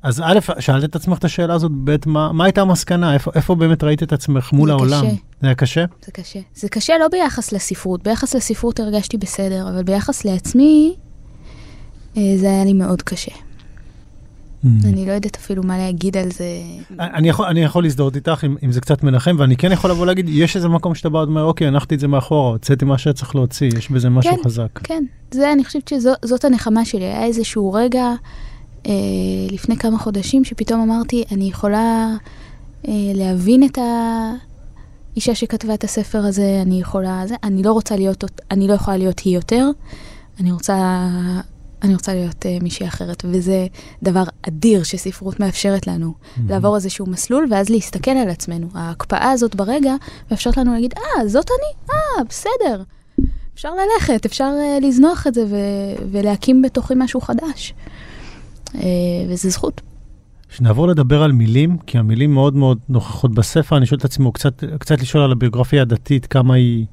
[0.03, 3.13] אז א', שאלת את עצמך את השאלה הזאת, ב', מה, מה הייתה המסקנה?
[3.13, 5.01] איפה, איפה באמת ראית את עצמך מול זה העולם?
[5.01, 5.15] קשה.
[5.41, 5.85] זה היה קשה?
[6.05, 6.39] זה קשה.
[6.55, 10.95] זה קשה לא ביחס לספרות, ביחס לספרות הרגשתי בסדר, אבל ביחס לעצמי,
[12.15, 13.31] זה היה לי מאוד קשה.
[14.63, 16.45] אני לא יודעת אפילו מה להגיד על זה.
[16.99, 20.05] אני יכול, אני יכול להזדהות איתך אם, אם זה קצת מנחם, ואני כן יכול לבוא
[20.05, 23.35] להגיד, יש איזה מקום שאתה בא ואומר, אוקיי, הנחתי את זה מאחורה, הוצאתי מה שצריך
[23.35, 24.43] להוציא, יש בזה משהו כן.
[24.43, 24.79] חזק.
[24.83, 27.03] כן, זה, אני חושבת שזאת הנחמה שלי.
[27.03, 28.13] היה איזשהו רגע
[28.85, 28.91] אה,
[29.51, 32.07] לפני כמה חודשים שפתאום אמרתי, אני יכולה
[32.87, 33.77] אה, להבין את
[35.15, 38.97] האישה שכתבה את הספר הזה, אני יכולה, זה, אני לא רוצה להיות, אני לא יכולה
[38.97, 39.69] להיות היא יותר,
[40.39, 41.07] אני רוצה,
[41.83, 43.67] אני רוצה להיות אה, מישהי אחרת, וזה
[44.03, 46.13] דבר אדיר שספרות מאפשרת לנו,
[46.49, 48.67] לעבור איזשהו מסלול ואז להסתכל על עצמנו.
[48.73, 49.95] ההקפאה הזאת ברגע
[50.31, 51.95] מאפשרת לנו להגיד, אה, זאת אני?
[51.95, 52.83] אה, בסדר.
[53.53, 57.73] אפשר ללכת, אפשר uh, לזנוח את זה ו- ולהקים בתוכי משהו חדש.
[58.67, 58.77] Uh,
[59.29, 59.81] וזה זכות.
[60.49, 64.63] שנעבור לדבר על מילים, כי המילים מאוד מאוד נוכחות בספר, אני שואל את עצמו, קצת,
[64.79, 66.85] קצת לשאול על הביוגרפיה הדתית, כמה היא,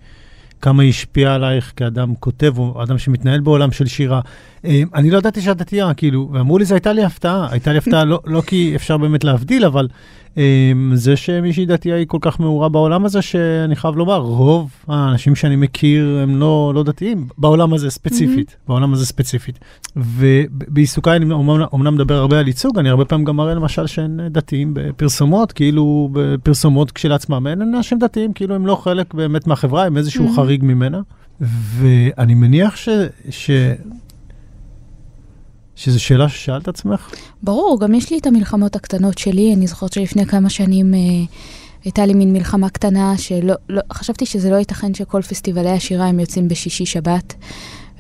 [0.61, 4.20] כמה היא השפיעה עלייך כאדם כותב, או אדם שמתנהל בעולם של שירה.
[4.64, 7.79] אה, אני לא ידעתי שאת דתייה, כאילו, ואמרו לי, זו הייתה לי הפתעה, הייתה לי
[7.79, 9.88] הפתעה לא, לא כי אפשר באמת להבדיל, אבל
[10.37, 15.35] אמ, זה שמישהי דתייה היא כל כך מעורה בעולם הזה, שאני חייב לומר, רוב האנשים
[15.35, 18.68] שאני מכיר הם לא, לא דתיים, בעולם הזה ספציפית, mm-hmm.
[18.68, 19.59] בעולם הזה ספציפית.
[19.97, 21.33] ובעיסוקיי אני
[21.73, 26.09] אומנם מדבר הרבה על ייצוג, אני הרבה פעמים גם מראה למשל שאין דתיים בפרסומות, כאילו
[26.12, 30.37] בפרסומות כשלעצמם, אין אנשים דתיים, כאילו הם לא חלק באמת מהחברה, הם איזשהו mm-hmm.
[30.37, 31.01] חריג ממנה.
[31.40, 32.88] ואני מניח ש...
[33.31, 33.51] ש...
[35.79, 37.11] שזו שאלה ששאלת עצמך?
[37.43, 39.55] ברור, גם יש לי את המלחמות הקטנות שלי.
[39.55, 40.99] אני זוכרת שלפני כמה שנים אה,
[41.85, 46.21] הייתה לי מין מלחמה קטנה, שלא, לא, חשבתי שזה לא ייתכן שכל פסטיבלי השירה הם
[46.21, 47.35] יוצאים בשישי-שבת,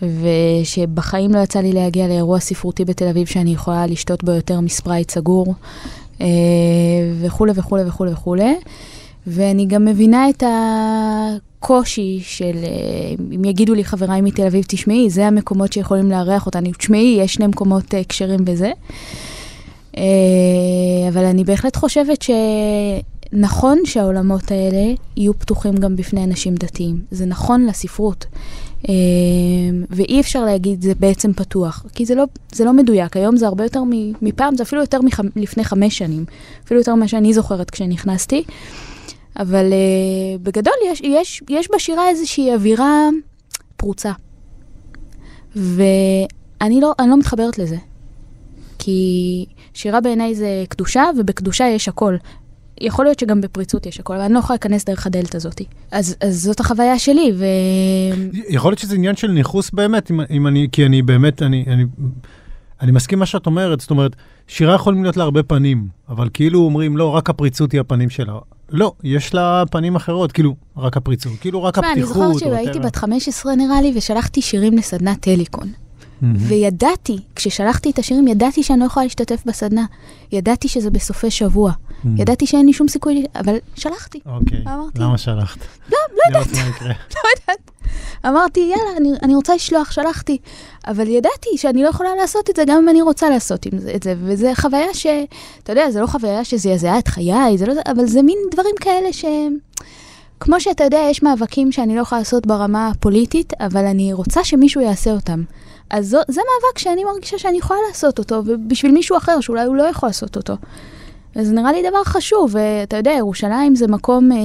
[0.02, 5.10] ושבחיים לא יצא לי להגיע לאירוע ספרותי בתל אביב שאני יכולה לשתות בו יותר מספרייט
[5.10, 5.54] סגור,
[6.20, 6.26] אה,
[7.20, 8.54] וכולי וכולי וכולי וכולי.
[9.26, 10.42] ואני גם מבינה את
[11.58, 16.70] הקושי של, אה, אם יגידו לי חבריי מתל אביב, תשמעי, זה המקומות שיכולים לארח אותנו,
[16.78, 18.70] תשמעי, יש שני מקומות אה, כשרים בזה.
[19.96, 20.02] אה,
[21.08, 27.00] אבל אני בהחלט חושבת שנכון שהעולמות האלה יהיו פתוחים גם בפני אנשים דתיים.
[27.10, 28.26] זה נכון לספרות.
[29.90, 33.16] ואי אפשר להגיד זה בעצם פתוח, כי זה לא, זה לא מדויק.
[33.16, 33.82] היום זה הרבה יותר
[34.22, 34.98] מפעם, זה אפילו יותר
[35.36, 36.24] מלפני חמש שנים,
[36.64, 38.44] אפילו יותר ממה שאני זוכרת כשנכנסתי.
[39.38, 43.08] אבל uh, בגדול יש, יש, יש בשירה איזושהי אווירה
[43.76, 44.12] פרוצה.
[45.56, 47.76] ואני לא, לא מתחברת לזה.
[48.78, 52.16] כי שירה בעיניי זה קדושה, ובקדושה יש הכל.
[52.80, 55.62] יכול להיות שגם בפריצות יש הכל, אבל אני לא יכולה להיכנס דרך הדלת הזאת.
[55.90, 57.44] אז, אז זאת החוויה שלי, ו...
[58.48, 61.84] יכול להיות שזה עניין של ניכוס באמת, אם, אם אני, כי אני באמת, אני, אני,
[62.80, 66.60] אני מסכים מה שאת אומרת, זאת אומרת, שירה יכולים להיות לה הרבה פנים, אבל כאילו
[66.60, 68.38] אומרים, לא, רק הפריצות היא הפנים שלה.
[68.70, 71.96] לא, יש לה פנים אחרות, כאילו, רק הפריצות, כאילו רק הפתיחות.
[71.96, 75.72] אני זוכרת שהייתי בת 15 נראה לי, ושלחתי שירים לסדנת טליקון.
[76.22, 79.84] וידעתי, כששלחתי את השירים, ידעתי שאני לא יכולה להשתתף בסדנה.
[80.32, 81.72] ידעתי שזה בסופי שבוע.
[82.16, 84.20] ידעתי שאין לי שום סיכוי, אבל שלחתי.
[84.26, 85.58] אוקיי, למה שלחת?
[85.92, 86.52] לא, לא יודעת.
[87.14, 87.70] לא יודעת.
[88.26, 90.38] אמרתי, יאללה, אני, אני רוצה לשלוח, שלחתי.
[90.86, 94.14] אבל ידעתי שאני לא יכולה לעשות את זה גם אם אני רוצה לעשות את זה.
[94.24, 95.06] וזו חוויה ש...
[95.62, 99.12] אתה יודע, זו לא חוויה שזעזעה את חיי, זה לא, אבל זה מין דברים כאלה
[99.12, 99.24] ש...
[100.40, 104.80] כמו שאתה יודע, יש מאבקים שאני לא יכולה לעשות ברמה הפוליטית, אבל אני רוצה שמישהו
[104.80, 105.42] יעשה אותם.
[105.90, 109.76] אז זו, זה מאבק שאני מרגישה שאני יכולה לעשות אותו, ובשביל מישהו אחר שאולי הוא
[109.76, 110.56] לא יכול לעשות אותו.
[111.36, 114.36] וזה נראה לי דבר חשוב, ואתה יודע, ירושלים זה מקום אה,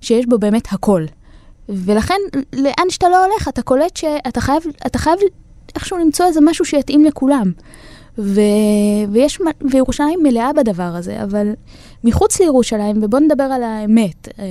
[0.00, 1.04] שיש בו באמת הכל.
[1.68, 2.20] ולכן,
[2.52, 5.18] לאן שאתה לא הולך, אתה קולט שאתה חייב, אתה חייב
[5.74, 7.52] איכשהו למצוא איזה משהו שיתאים לכולם.
[8.18, 8.40] ו...
[9.12, 9.38] ויש...
[9.70, 11.52] וירושלים מלאה בדבר הזה, אבל
[12.04, 14.44] מחוץ לירושלים, ובואו נדבר על האמת, אה,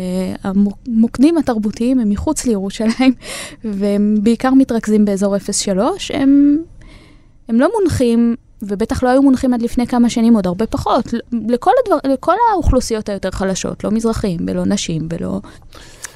[0.43, 3.13] המוקדים התרבותיים הם מחוץ לירושלים,
[3.63, 6.57] והם בעיקר מתרכזים באזור 03, הם,
[7.49, 11.13] הם לא מונחים, ובטח לא היו מונחים עד לפני כמה שנים, עוד הרבה פחות,
[11.49, 15.39] לכל, הדבר, לכל האוכלוסיות היותר חלשות, לא מזרחים, ולא נשים, ולא...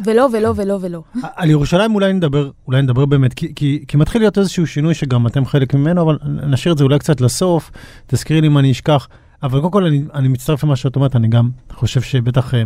[0.06, 1.01] ולא, ולא, ולא, ולא.
[1.36, 5.27] על ירושלים אולי נדבר, אולי נדבר באמת, כי, כי, כי מתחיל להיות איזשהו שינוי שגם
[5.27, 7.71] אתם חלק ממנו, אבל נשאיר את זה אולי קצת לסוף,
[8.08, 9.08] תזכירי לי אם אני אשכח.
[9.43, 12.63] אבל קודם כל אני, אני מצטרף למה שאת אומרת, אני גם חושב שבטח אה,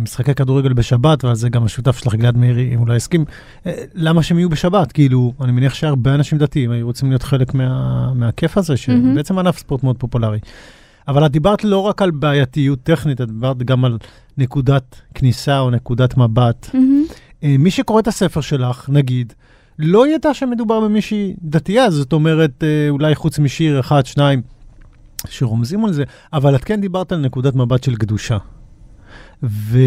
[0.00, 3.24] משחקי כדורגל בשבת, ועל זה גם השותף שלך גלעד מאירי, אם הוא לא יסכים,
[3.66, 4.92] אה, למה שהם יהיו בשבת?
[4.92, 9.58] כאילו, אני מניח שהרבה אנשים דתיים היו רוצים להיות חלק מה, מהכיף הזה, שבעצם ענף
[9.58, 10.38] ספורט מאוד פופולרי.
[11.08, 13.98] אבל את דיברת לא רק על בעייתיות טכנית, את דיברת גם על
[14.38, 16.70] נקודת כניסה או נקודת מבט.
[16.72, 17.46] Mm-hmm.
[17.58, 19.32] מי שקורא את הספר שלך, נגיד,
[19.78, 24.42] לא ידע שמדובר במישהי דתייה, זאת אומרת, אולי חוץ משיר אחד, שניים,
[25.28, 28.38] שרומזים על זה, אבל את כן דיברת על נקודת מבט של קדושה.
[29.42, 29.78] ו,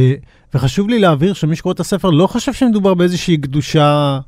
[0.53, 4.19] וחשוב לי להבהיר שמי שקורא את הספר לא חושב שמדובר באיזושהי קדושה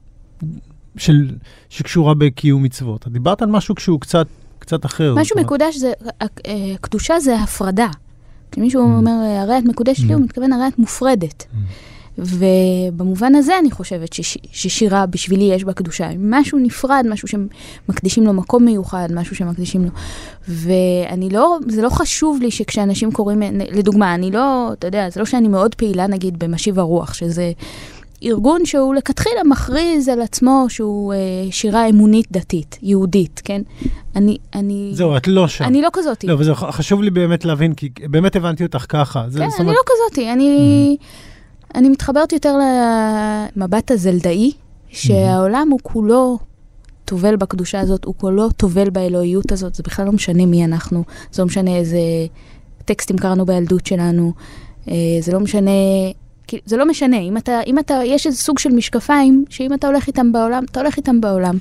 [0.98, 1.36] של,
[1.70, 3.08] שקשורה בקיום מצוות.
[3.08, 4.28] את דיברת על משהו כשהוא קצת,
[4.60, 5.16] קצת אחר.
[5.16, 6.28] משהו מקודש זה, אה,
[6.82, 7.88] קדושה זה הפרדה.
[8.52, 8.98] כשמישהו mm.
[8.98, 9.12] אומר,
[9.42, 10.14] הרי את מקודשת לי, mm.
[10.14, 11.42] הוא מתכוון, הרי את מופרדת.
[11.44, 11.56] Mm.
[12.18, 16.10] ובמובן הזה אני חושבת שש, ששירה בשבילי יש בה קדושה.
[16.20, 19.90] משהו נפרד, משהו שמקדישים לו מקום מיוחד, משהו שמקדישים לו.
[20.48, 25.26] ואני לא, זה לא חשוב לי שכשאנשים קוראים, לדוגמה, אני לא, אתה יודע, זה לא
[25.26, 27.52] שאני מאוד פעילה נגיד במשיב הרוח, שזה
[28.24, 31.18] ארגון שהוא לכתחילה מכריז על עצמו שהוא אה,
[31.52, 33.62] שירה אמונית דתית, יהודית, כן?
[34.16, 34.92] אני, אני...
[34.94, 35.66] זהו, את לא שם.
[35.66, 36.28] אני לא כזאתי.
[36.28, 39.26] לא, וזה חשוב לי באמת להבין, כי באמת הבנתי אותך ככה.
[39.38, 39.76] כן, אני אומרת...
[39.76, 40.98] לא כזאתי, אני...
[41.00, 41.37] Mm-hmm.
[41.76, 42.56] אני מתחברת יותר
[43.56, 44.52] למבט הזלדאי,
[44.90, 46.38] שהעולם הוא כולו
[47.06, 51.42] טובל בקדושה הזאת, הוא כולו טובל באלוהיות הזאת, זה בכלל לא משנה מי אנחנו, זה
[51.42, 52.00] לא משנה איזה
[52.86, 54.34] טקסטים קראנו בילדות שלנו,
[54.88, 55.72] אה, זה לא משנה,
[56.66, 60.08] זה לא משנה, אם אתה, אם אתה, יש איזה סוג של משקפיים, שאם אתה הולך
[60.08, 61.58] איתם בעולם, אתה הולך איתם בעולם.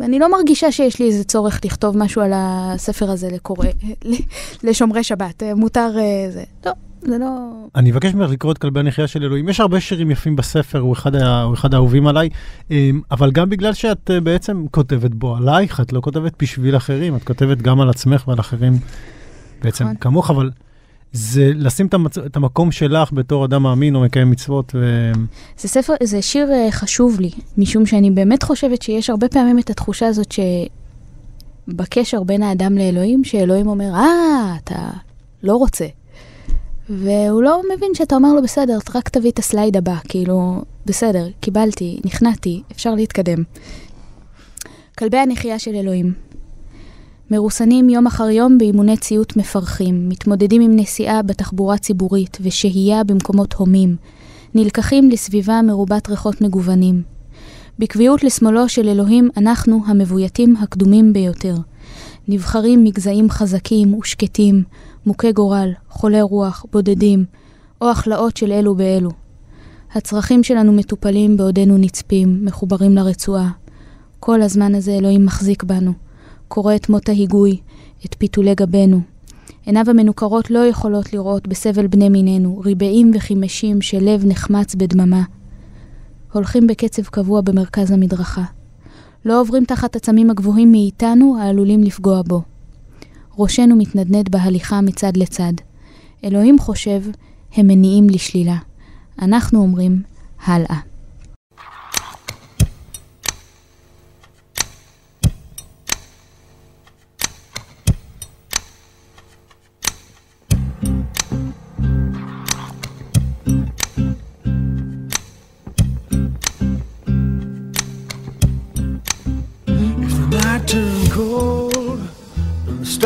[0.00, 3.66] ואני לא מרגישה שיש לי איזה צורך לכתוב משהו על הספר הזה לקורא,
[4.64, 5.42] לשומרי שבת.
[5.42, 6.44] אה, מותר אה, זה.
[6.66, 6.72] לא,
[7.06, 7.50] זה לא...
[7.74, 9.48] אני אבקש ממך לקרוא את כלבי הנחייה של אלוהים.
[9.48, 12.28] יש הרבה שירים יפים בספר, הוא אחד, ה- הוא אחד האהובים עליי,
[12.70, 17.16] אמ, אבל גם בגלל שאת אה, בעצם כותבת בו עלייך, את לא כותבת בשביל אחרים,
[17.16, 18.72] את כותבת גם על עצמך ועל אחרים
[19.62, 19.96] בעצם נכון.
[19.96, 20.50] כמוך, אבל
[21.12, 22.18] זה לשים את, המצ...
[22.18, 25.12] את המקום שלך בתור אדם מאמין או מקיים מצוות, ו...
[25.58, 29.70] זה ספר, זה שיר אה, חשוב לי, משום שאני באמת חושבת שיש הרבה פעמים את
[29.70, 30.34] התחושה הזאת
[31.68, 34.88] שבקשר בין האדם לאלוהים, שאלוהים אומר, אה, אתה
[35.42, 35.86] לא רוצה.
[36.90, 42.00] והוא לא מבין שאתה אומר לו, בסדר, רק תביא את הסלייד הבא, כאילו, בסדר, קיבלתי,
[42.04, 43.42] נכנעתי, אפשר להתקדם.
[44.98, 46.12] כלבי הנחייה של אלוהים.
[47.30, 53.96] מרוסנים יום אחר יום באימוני ציות מפרכים, מתמודדים עם נסיעה בתחבורה ציבורית ושהייה במקומות הומים,
[54.54, 57.02] נלקחים לסביבה מרובת ריחות מגוונים.
[57.78, 61.54] בקביעות לשמאלו של אלוהים אנחנו המבויתים הקדומים ביותר.
[62.28, 64.62] נבחרים מגזעים חזקים ושקטים,
[65.06, 67.24] מוכי גורל, חולי רוח, בודדים,
[67.80, 69.10] או הכלאות של אלו באלו.
[69.94, 73.50] הצרכים שלנו מטופלים בעודנו נצפים, מחוברים לרצועה.
[74.20, 75.92] כל הזמן הזה אלוהים מחזיק בנו.
[76.48, 77.60] קורא את מות ההיגוי,
[78.06, 79.00] את פיתולי גבנו.
[79.66, 85.22] עיניו המנוכרות לא יכולות לראות בסבל בני מינינו, ריבעים וחימשים של לב נחמץ בדממה.
[86.32, 88.44] הולכים בקצב קבוע במרכז המדרכה.
[89.24, 92.55] לא עוברים תחת עצמים הגבוהים מאיתנו העלולים לפגוע בו.
[93.38, 95.52] ראשנו מתנדנד בהליכה מצד לצד.
[96.24, 97.02] אלוהים חושב,
[97.54, 98.56] הם מניעים לשלילה.
[99.22, 100.02] אנחנו אומרים,
[100.44, 100.76] הלאה.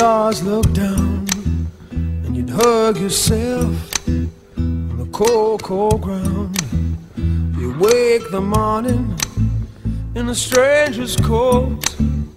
[0.00, 1.26] Stars looked down,
[1.90, 3.74] and you'd hug yourself
[4.56, 6.56] on the cold, cold ground,
[7.58, 9.14] you wake the morning
[10.14, 11.84] in a stranger's coat,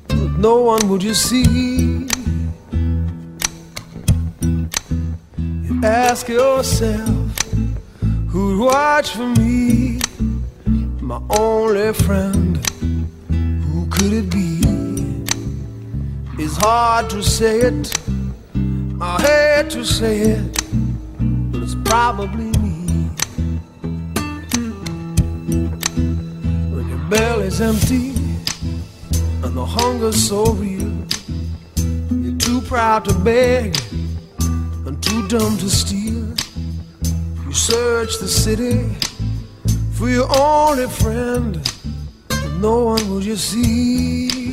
[0.09, 2.05] but no one would you see.
[5.65, 7.31] You ask yourself,
[8.27, 10.01] who'd watch for me,
[10.99, 12.57] my only friend?
[13.29, 14.62] Who could it be?
[16.45, 17.97] It's hard to say it.
[18.99, 20.51] I hate to say it,
[21.53, 23.07] but it's probably me.
[26.73, 28.09] When your belly's empty
[29.41, 30.91] and the hunger's so real,
[32.11, 33.79] you're too proud to beg
[34.85, 36.27] and too dumb to steal.
[37.45, 38.89] You search the city
[39.93, 41.55] for your only friend
[42.27, 44.52] but no one will you see.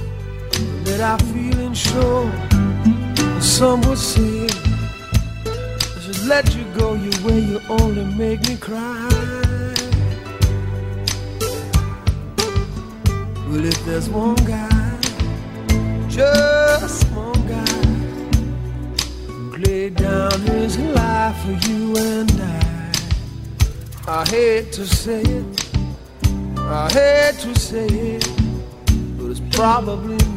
[0.91, 2.29] that I feel and show.
[3.39, 9.07] Some would say I should let you go your way, you only make me cry.
[13.47, 14.99] But if there's one guy,
[16.09, 17.81] just one guy,
[19.27, 22.91] who laid down his life for you and I.
[24.07, 25.45] I hate to say it,
[26.57, 28.27] I hate to say it,
[29.17, 30.30] but it's probably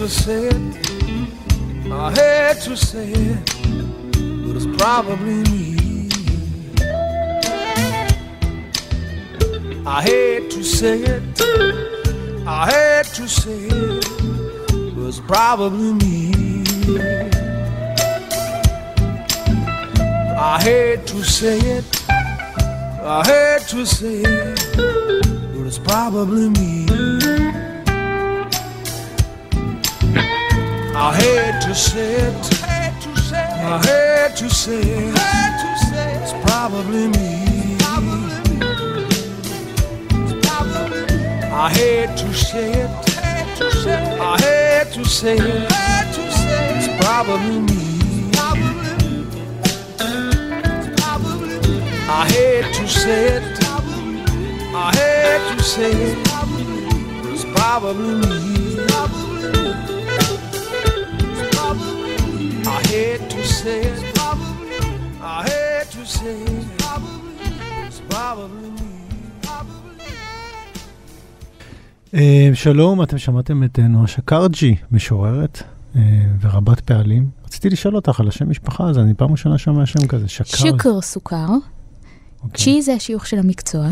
[0.00, 3.44] to say it, I hate to say it,
[4.46, 6.08] but it's probably me.
[9.84, 11.42] I hate to say it,
[12.46, 14.06] I hate to say it,
[14.94, 16.32] but it's probably me.
[20.38, 27.19] I hate to say it, I hate to say it, but it's probably me.
[31.92, 35.14] Hate to say it, I hate to say it,
[36.22, 37.40] it's probably me.
[41.52, 42.90] I hate to say it.
[44.20, 45.68] I hate to say it.
[46.76, 48.30] It's probably me.
[52.08, 53.42] I hate to say it.
[54.74, 56.18] I hate to say it.
[57.32, 58.59] It's probably me.
[63.62, 64.18] Say it.
[65.20, 66.66] I hate to say it.
[67.86, 68.90] It's probably me.
[72.14, 75.62] אה, שלום, אתם שמעתם את אה, נועה שקרג'י, משוררת
[75.96, 76.02] אה,
[76.40, 77.30] ורבת פעלים.
[77.44, 80.56] רציתי לשאול אותך על השם משפחה הזה, אני פעם ראשונה שומע שם כזה, שקרג'י.
[80.56, 81.46] שוקר סוכר,
[82.42, 82.64] אוקיי.
[82.64, 83.88] צ'י זה השיוך של המקצוע.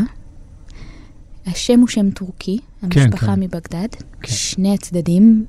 [1.47, 3.39] השם הוא שם טורקי, המשפחה כן.
[3.39, 3.87] מבגדד,
[4.21, 4.31] כן.
[4.31, 5.45] שני הצדדים.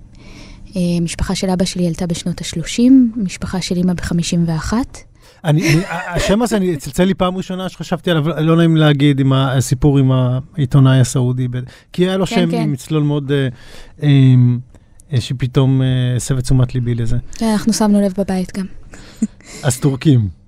[0.77, 2.83] אה, משפחה של אבא שלי עלתה בשנות ה-30,
[3.17, 4.73] משפחה של אמא ב-51.
[5.45, 9.33] אני, אני, השם הזה, אני צלצל לי פעם ראשונה שחשבתי עליו, לא נעים להגיד, עם
[9.33, 11.49] הסיפור עם העיתונאי הסעודי,
[11.93, 12.63] כי היה לו כן, שם כן.
[12.63, 13.49] עם צלול מאוד, אה,
[14.03, 14.09] אה,
[15.13, 17.17] אה, שפתאום אה, הסב את תשומת ליבי לזה.
[17.43, 18.67] אנחנו שמנו לב בבית גם.
[19.63, 20.40] אז טורקים.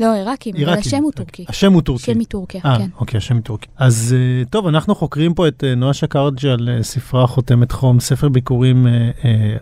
[0.00, 0.68] לא, עיראקים, אבל.
[0.78, 1.44] השם הוא טורקי.
[1.48, 2.04] השם הוא טורקי.
[2.04, 2.88] שם מטורקיה, אה, כן.
[3.00, 3.72] אוקיי, השם מטורקיה.
[3.76, 8.28] אז אה, טוב, אנחנו חוקרים פה את אה, נועה שקרג'י על ספרה חותמת חום, ספר
[8.28, 8.86] ביקורים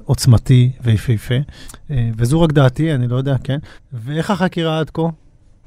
[0.05, 1.35] עוצמתי ויפהפה.
[1.91, 3.59] וזו רק דעתי, אני לא יודע, כן?
[3.93, 5.03] ואיך החקירה עד כה?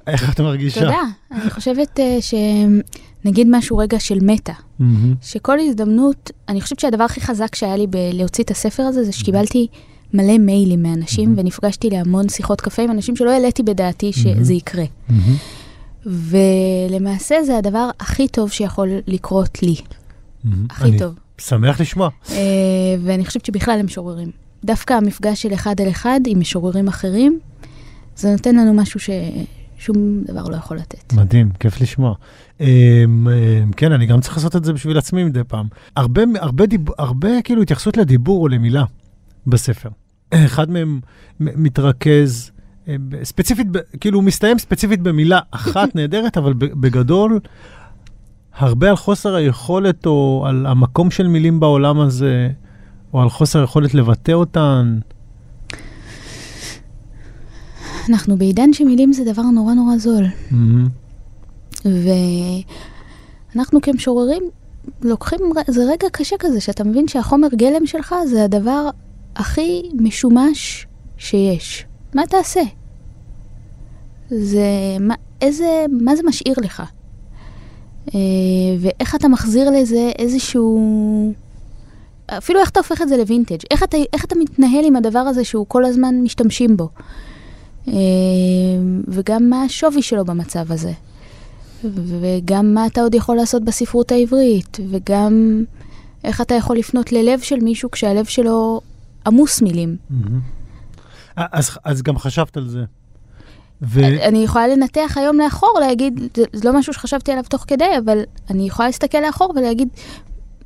[0.07, 0.79] איך את מרגישה?
[0.81, 1.01] תודה.
[1.31, 4.53] אני חושבת שנגיד משהו רגע של מטה.
[5.21, 9.67] שכל הזדמנות, אני חושבת שהדבר הכי חזק שהיה לי בלהוציא את הספר הזה, זה שקיבלתי
[10.13, 14.83] מלא מיילים מאנשים, ונפגשתי להמון שיחות קפה עם אנשים שלא העליתי בדעתי שזה יקרה.
[15.09, 15.35] מהמם.
[16.05, 19.75] ולמעשה זה הדבר הכי טוב שיכול לקרות לי,
[20.43, 20.65] מהמם.
[20.69, 21.13] הכי אני טוב.
[21.37, 22.09] שמח לשמוע.
[22.31, 22.37] אה,
[23.03, 24.31] ואני חושבת שבכלל הם משוררים.
[24.65, 27.39] דווקא המפגש של אחד על אחד עם משוררים אחרים,
[28.15, 31.13] זה נותן לנו משהו ששום דבר לא יכול לתת.
[31.13, 32.15] מדהים, כיף לשמוע.
[32.59, 35.67] אמ, אמ, כן, אני גם צריך לעשות את זה בשביל עצמי מדי פעם.
[35.95, 38.83] הרבה, הרבה, דיב, הרבה כאילו התייחסות לדיבור או למילה
[39.47, 39.89] בספר.
[40.45, 40.99] אחד מהם
[41.39, 42.51] מתרכז
[42.87, 43.67] אה, ספציפית,
[43.99, 47.39] כאילו הוא מסתיים ספציפית במילה אחת נהדרת, אבל בגדול,
[48.55, 52.49] הרבה על חוסר היכולת או על המקום של מילים בעולם הזה,
[53.13, 54.99] או על חוסר היכולת לבטא אותן.
[58.09, 60.25] אנחנו בעידן שמילים זה דבר נורא נורא זול.
[60.51, 60.87] מהמם.
[63.55, 64.43] ואנחנו כמשוררים
[65.01, 68.89] לוקחים, זה רגע קשה כזה, שאתה מבין שהחומר גלם שלך זה הדבר
[69.35, 71.85] הכי משומש שיש.
[72.13, 72.61] מה תעשה?
[74.29, 74.67] זה,
[74.99, 76.83] מה, איזה, מה זה משאיר לך?
[78.15, 78.19] אה,
[78.79, 81.33] ואיך אתה מחזיר לזה איזשהו...
[82.27, 85.43] אפילו איך אתה הופך את זה לווינטג', איך אתה, איך אתה מתנהל עם הדבר הזה
[85.43, 86.89] שהוא כל הזמן משתמשים בו.
[87.87, 87.93] אה,
[89.07, 90.91] וגם מה השווי שלו במצב הזה.
[91.93, 95.63] וגם מה אתה עוד יכול לעשות בספרות העברית, וגם
[96.23, 98.81] איך אתה יכול לפנות ללב של מישהו כשהלב שלו
[99.27, 99.97] עמוס מילים.
[100.09, 100.39] מהמם.
[101.37, 102.83] אה, אז, אז גם חשבת על זה.
[103.81, 103.99] ו...
[103.99, 108.19] אני יכולה לנתח היום לאחור, להגיד, זה, זה לא משהו שחשבתי עליו תוך כדי, אבל
[108.49, 109.87] אני יכולה להסתכל לאחור ולהגיד,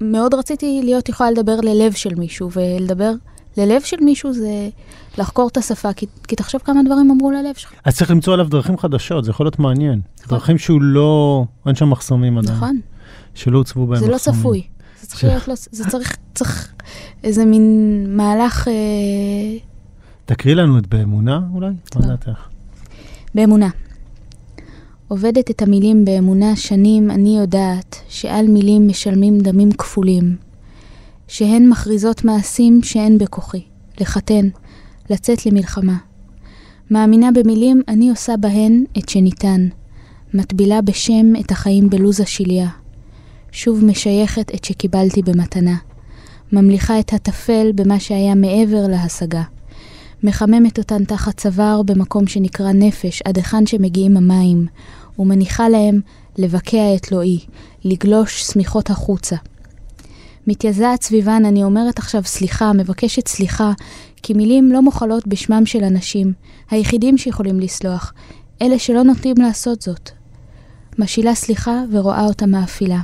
[0.01, 3.12] מאוד רציתי להיות יכולה לדבר ללב של מישהו, ולדבר
[3.58, 4.70] ללב של מישהו זה
[5.18, 7.74] לחקור את השפה, כי, כי תחשוב כמה דברים אמרו ללב שלך.
[7.86, 10.01] אז צריך למצוא עליו דרכים חדשות, זה יכול להיות מעניין.
[10.24, 10.38] נכון.
[10.38, 12.58] דרכים שהוא לא, אין שם מחסומים עדיין.
[12.58, 12.80] נכון,
[13.34, 14.39] שלא הוצבו בהם זה לא מחסומים.
[14.39, 14.64] צפוי.
[15.08, 16.74] זה צריך להיות, לא, זה צריך, צריך
[17.24, 18.68] איזה מין מהלך...
[18.68, 18.74] אה,
[20.26, 21.70] תקריא לנו את באמונה אולי?
[21.95, 22.08] מה.
[22.08, 22.47] דעתך?
[23.36, 23.70] באמונה.
[25.08, 30.36] עובדת את המילים באמונה שנים, אני יודעת שעל מילים משלמים דמים כפולים,
[31.28, 33.64] שהן מכריזות מעשים שאין בכוחי,
[34.01, 34.47] לחתן,
[35.10, 35.97] לצאת למלחמה.
[36.91, 39.68] מאמינה במילים, אני עושה בהן את שניתן.
[40.34, 42.70] מטבילה בשם את החיים בלוז השליה.
[43.52, 45.76] שוב משייכת את שקיבלתי במתנה.
[46.52, 49.43] ממליכה את הטפל במה שהיה מעבר להשגה.
[50.24, 54.68] מחממת אותן תחת צוואר במקום שנקרא נפש, עד היכן שמגיעים המים,
[55.20, 56.02] ומניחה להם
[56.38, 57.39] לבקע את לואי,
[57.84, 59.36] לגלוש שמיכות החוצה.
[60.48, 63.72] מתייזעת סביבן, אני אומרת עכשיו סליחה, מבקשת סליחה,
[64.24, 66.34] כי מילים לא מוחלות בשמם של אנשים,
[66.70, 68.14] היחידים שיכולים לסלוח,
[68.62, 70.10] אלה שלא נוטים לעשות זאת.
[71.00, 73.00] משילה סליחה ורואה אותה מאפילה.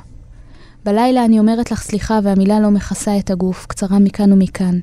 [0.85, 4.79] בלילה אני אומרת לך סליחה והמילה לא מכסה את הגוף, קצרה מכאן ומכאן.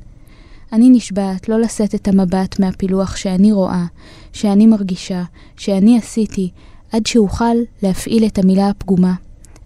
[0.72, 3.84] אני נשבעת לא לשאת את המבט מהפילוח שאני רואה,
[4.32, 5.22] שאני מרגישה,
[5.56, 6.50] שאני עשיתי,
[6.92, 9.14] עד שאוכל להפעיל את המילה הפגומה,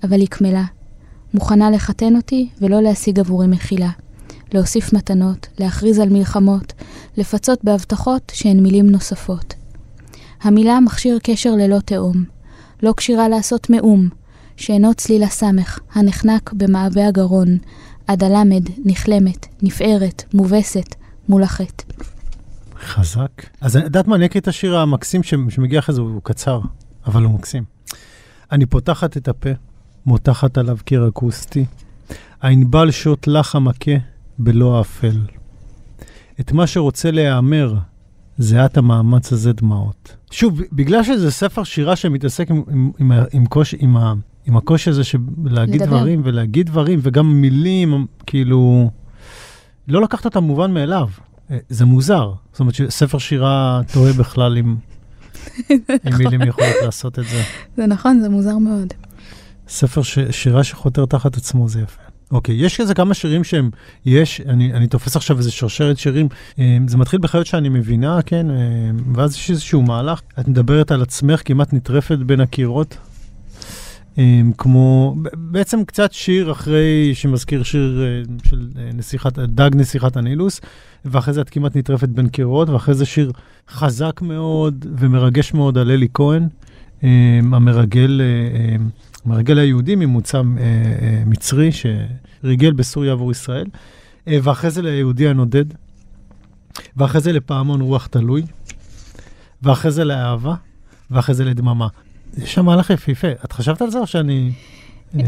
[0.04, 0.64] אבל היא קמלה.
[1.34, 3.90] מוכנה לחתן אותי ולא להשיג עבורי מחילה.
[4.52, 6.72] להוסיף מתנות, להכריז על מלחמות,
[7.16, 9.54] לפצות בהבטחות שהן מילים נוספות.
[10.42, 12.24] המילה מכשיר קשר ללא תאום.
[12.82, 14.08] לא כשירה לעשות מאום,
[14.56, 17.58] שאינו צליל הסמך, הנחנק במעבה הגרון,
[18.06, 20.94] עד הלמד, נכלמת, נפערת, מובסת,
[21.28, 21.84] מול החטא.
[22.80, 23.46] חזק.
[23.60, 26.60] אז את יודעת מה, אני אקריא את השיר המקסים שמגיע אחרי זה, הוא קצר,
[27.06, 27.64] אבל הוא מקסים.
[28.52, 29.50] אני פותחת את הפה,
[30.06, 31.64] מותחת עליו קיר אקוסטי,
[32.42, 33.92] הענבל שוט לך המכה
[34.38, 35.20] בלא האפל.
[36.40, 37.74] את מה שרוצה להיאמר,
[38.38, 40.16] זיעת המאמץ הזה דמעות.
[40.30, 43.96] שוב, בגלל שזה ספר שירה שמתעסק עם, עם, עם, עם, קוש, עם,
[44.46, 45.96] עם הקושי הזה של להגיד לדבר.
[45.96, 48.90] דברים ולהגיד דברים, וגם מילים, כאילו,
[49.88, 51.08] לא לקחת אותם מובן מאליו.
[51.50, 52.32] אה, זה מוזר.
[52.52, 54.76] זאת אומרת שספר שירה טועה בכלל אם,
[56.06, 57.42] אם מילים יכולות לעשות את זה.
[57.76, 58.94] זה נכון, זה מוזר מאוד.
[59.68, 62.02] ספר ש, שירה שחותר תחת עצמו זה יפה.
[62.30, 63.70] אוקיי, יש כזה כמה שירים שהם,
[64.04, 66.28] יש, אני, אני תופס עכשיו איזה שרשרת שירים,
[66.58, 68.56] אה, זה מתחיל בחיות שאני מבינה, כן, אה,
[69.14, 72.96] ואז יש איזשהו מהלך, את מדברת על עצמך כמעט נטרפת בין הקירות,
[74.58, 80.60] כמו, ב- בעצם קצת שיר אחרי שמזכיר שיר אה, של אה, נסיכת, דג נסיכת הנילוס,
[81.04, 83.32] ואחרי זה את כמעט נטרפת בין קירות, ואחרי זה שיר
[83.68, 86.48] חזק מאוד ומרגש מאוד על אלי כהן,
[87.04, 88.76] אה, המרגל, אה, אה,
[89.24, 90.42] המרגל היהודי ממוצא
[91.26, 93.66] מצרי שריגל בסוריה עבור ישראל,
[94.26, 95.64] ואחרי זה ליהודי הנודד,
[96.96, 98.42] ואחרי זה לפעמון רוח תלוי,
[99.62, 100.54] ואחרי זה לאהבה,
[101.10, 101.88] ואחרי זה לדממה.
[102.42, 103.28] יש שם מהלך יפהפה.
[103.44, 104.50] את חשבת על זה או שאני...
[105.18, 105.24] אה,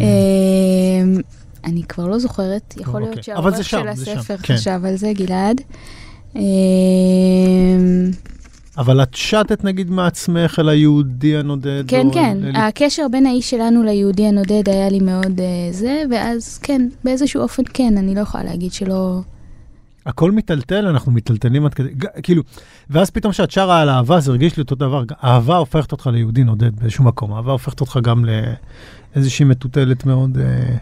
[1.03, 1.17] אמ,
[1.65, 3.23] אני כבר לא זוכרת, יכול להיות אוקיי.
[3.23, 4.55] שהעורך של הספר כן.
[4.55, 5.61] חשב על זה, גלעד.
[6.37, 6.43] אמ,
[8.79, 11.85] אבל את שטת נגיד מעצמך אל היהודי הנודד.
[11.89, 16.59] כן, כן, אל- הקשר בין האיש שלנו ליהודי הנודד היה לי מאוד אה, זה, ואז
[16.59, 19.21] כן, באיזשהו אופן כן, אני לא יכולה להגיד שלא...
[20.07, 21.89] הכל מיטלטל, אנחנו מיטלטלים עד כדי,
[22.23, 22.43] כאילו,
[22.91, 26.45] ואז פתאום כשאת שרה על אהבה, זה הרגיש לי אותו דבר, אהבה הופכת אותך ליהודי
[26.45, 28.25] נודד באיזשהו מקום, אהבה הופכת אותך גם
[29.15, 30.77] לאיזושהי מטוטלת מאוד, אה,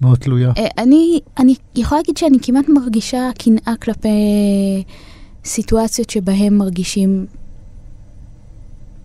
[0.00, 0.52] מאוד תלויה.
[0.58, 4.08] אה, אני, אני יכולה להגיד שאני כמעט מרגישה קנאה כלפי
[5.44, 7.26] סיטואציות שבהן מרגישים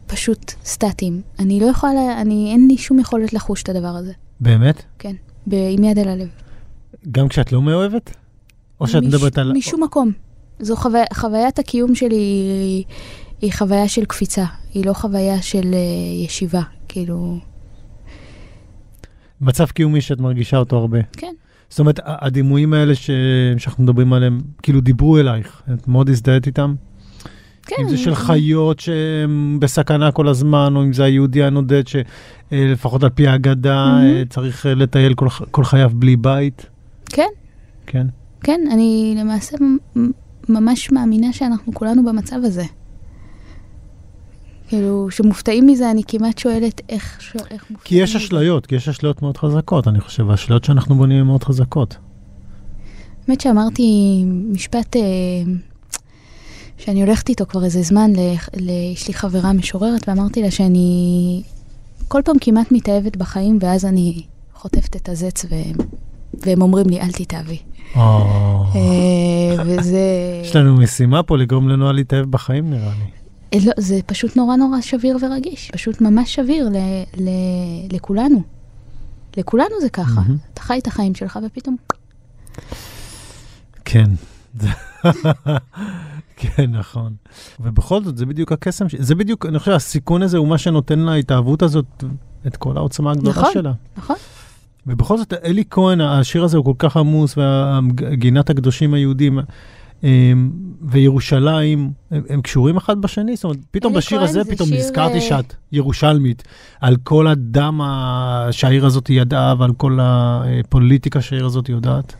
[0.08, 1.22] פשוט סטטיים.
[1.40, 4.12] אני לא יכולה, לה- אני, אין לי שום יכולת לחוש את הדבר הזה.
[4.40, 4.84] באמת?
[5.00, 5.16] כן,
[5.48, 6.28] ב- עם יד על הלב.
[7.12, 8.16] גם כשאת לא מאוהבת?
[8.82, 9.54] או שאת מש- מדברת על...
[9.54, 10.12] משום מקום.
[10.60, 10.90] זו חו...
[11.14, 12.84] חוויית הקיום שלי היא,
[13.42, 17.38] היא חוויה של קפיצה, היא לא חוויה של uh, ישיבה, כאילו...
[19.42, 21.00] מצב קיומי שאת מרגישה אותו הרבה.
[21.12, 21.34] כן.
[21.70, 23.10] זאת אומרת, הדימויים האלה ש...
[23.58, 26.76] שאנחנו מדברים עליהם, כאילו דיברו אלייך, את מאוד הזדהית איתם?
[27.66, 27.76] כן.
[27.82, 33.10] אם זה של חיות שהן בסכנה כל הזמן, או אם זה היהודי הנודד שלפחות על
[33.10, 34.16] פי האגדה מהמם.
[34.16, 36.66] אה, צריך אה, לטייל כל, כל חייו בלי בית.
[37.06, 37.30] כן,
[37.86, 38.08] כן.
[38.44, 39.58] כן, אני למעשה
[40.50, 42.64] ממש מאמינה שאנחנו כולנו במצב הזה.
[44.68, 47.36] כאילו, כשמופתעים מזה, אני כמעט שואלת איך...
[47.52, 48.26] איך כי מופתעים יש מזה.
[48.26, 51.98] אשליות, כי יש אשליות מאוד חזקות, אני חושב, והאשליות שאנחנו בונים הן מאוד חזקות.
[53.28, 53.84] האמת שאמרתי
[54.52, 55.02] משפט אה,
[56.78, 58.12] שאני הולכת איתו כבר איזה זמן,
[58.94, 61.42] יש לי חברה משוררת, ואמרתי לה שאני
[62.08, 64.24] כל פעם כמעט מתאהבת בחיים, ואז אני
[64.54, 65.76] חוטפת את הזץ, והם,
[66.34, 67.58] והם אומרים לי, אל תתאהבי.
[67.96, 68.02] או,
[68.76, 70.00] אה, וזה...
[70.46, 73.12] יש לנו משימה פה לגרום לנו להתאהב בחיים, נראה לי.
[73.60, 76.76] אה, לא, זה פשוט נורא נורא שביר ורגיש, פשוט ממש שביר ל,
[77.24, 77.30] ל,
[77.92, 78.42] לכולנו.
[79.38, 80.22] לכולנו זה ככה.
[80.22, 80.38] מהמם.
[80.54, 81.76] אתה חי את החיים שלך, ופתאום...
[83.86, 84.10] כן.
[86.38, 87.14] כן, נכון.
[87.60, 91.00] ובכל זאת, זה בדיוק הקסם, ש- זה בדיוק, אני חושב, הסיכון הזה הוא מה שנותן
[91.00, 92.04] להתאהבות הזאת
[92.48, 93.50] את כל העוצמה הגדולה נכון.
[93.54, 93.72] שלה.
[93.98, 94.16] נכון?
[94.88, 99.40] ובכל זאת, אלי כהן, השיר הזה הוא כל כך עמוס, וגינת הקדושים היהודים,
[100.04, 100.52] אמ,
[100.82, 103.36] וירושלים, הם, הם קשורים אחד בשני?
[103.36, 106.44] זאת אומרת, פתאום בשיר הזה, זה פתאום שיר, נזכרתי אה, שאת ירושלמית,
[106.82, 107.82] על כל הדם
[108.52, 112.16] שהעיר הזאת ידעה ועל כל הפוליטיקה שהעיר הזאת יודעת.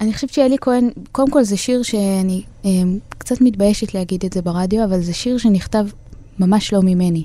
[0.00, 2.70] אני חושבת שאלי כהן, קודם כל זה שיר שאני אה,
[3.08, 5.86] קצת מתביישת להגיד את זה ברדיו, אבל זה שיר שנכתב
[6.38, 7.24] ממש לא ממני.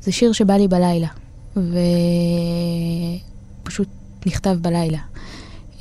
[0.00, 1.08] זה שיר שבא לי בלילה,
[3.62, 3.88] ופשוט
[4.26, 4.98] נכתב בלילה.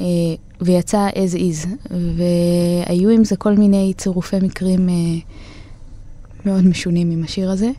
[0.01, 0.05] אה,
[0.61, 4.93] ויצא as is, והיו עם זה כל מיני צירופי מקרים אה,
[6.45, 7.71] מאוד משונים עם השיר הזה.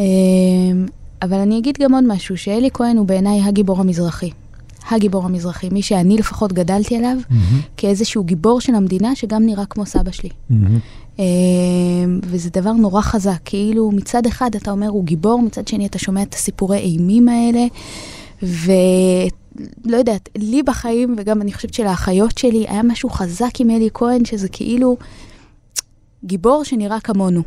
[0.00, 0.04] אה,
[1.22, 4.30] אבל אני אגיד גם עוד משהו, שאלי כהן הוא בעיניי הגיבור המזרחי.
[4.90, 7.16] הגיבור המזרחי, מי שאני לפחות גדלתי עליו,
[7.76, 10.28] כאיזשהו גיבור של המדינה שגם נראה כמו סבא שלי.
[11.18, 11.24] אה,
[12.22, 16.22] וזה דבר נורא חזק, כאילו מצד אחד אתה אומר הוא גיבור, מצד שני אתה שומע
[16.22, 17.66] את הסיפורי אימים האלה,
[18.42, 24.24] ולא יודעת, לי בחיים, וגם אני חושבת שלאחיות שלי, היה משהו חזק עם אלי כהן,
[24.24, 24.96] שזה כאילו
[26.24, 27.42] גיבור שנראה כמונו.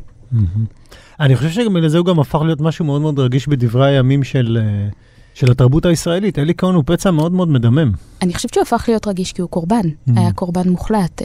[1.20, 4.58] אני חושב שגם לזה הוא גם הפך להיות משהו מאוד מאוד רגיש בדברי הימים של,
[4.62, 4.90] אה,
[5.34, 6.40] של התרבות הישראלית.
[6.40, 7.92] אלי כהן הוא פצע מאוד מאוד מדמם.
[8.22, 9.82] אני חושבת שהוא הפך להיות רגיש כי הוא קורבן.
[10.16, 11.22] היה קורבן מוחלט.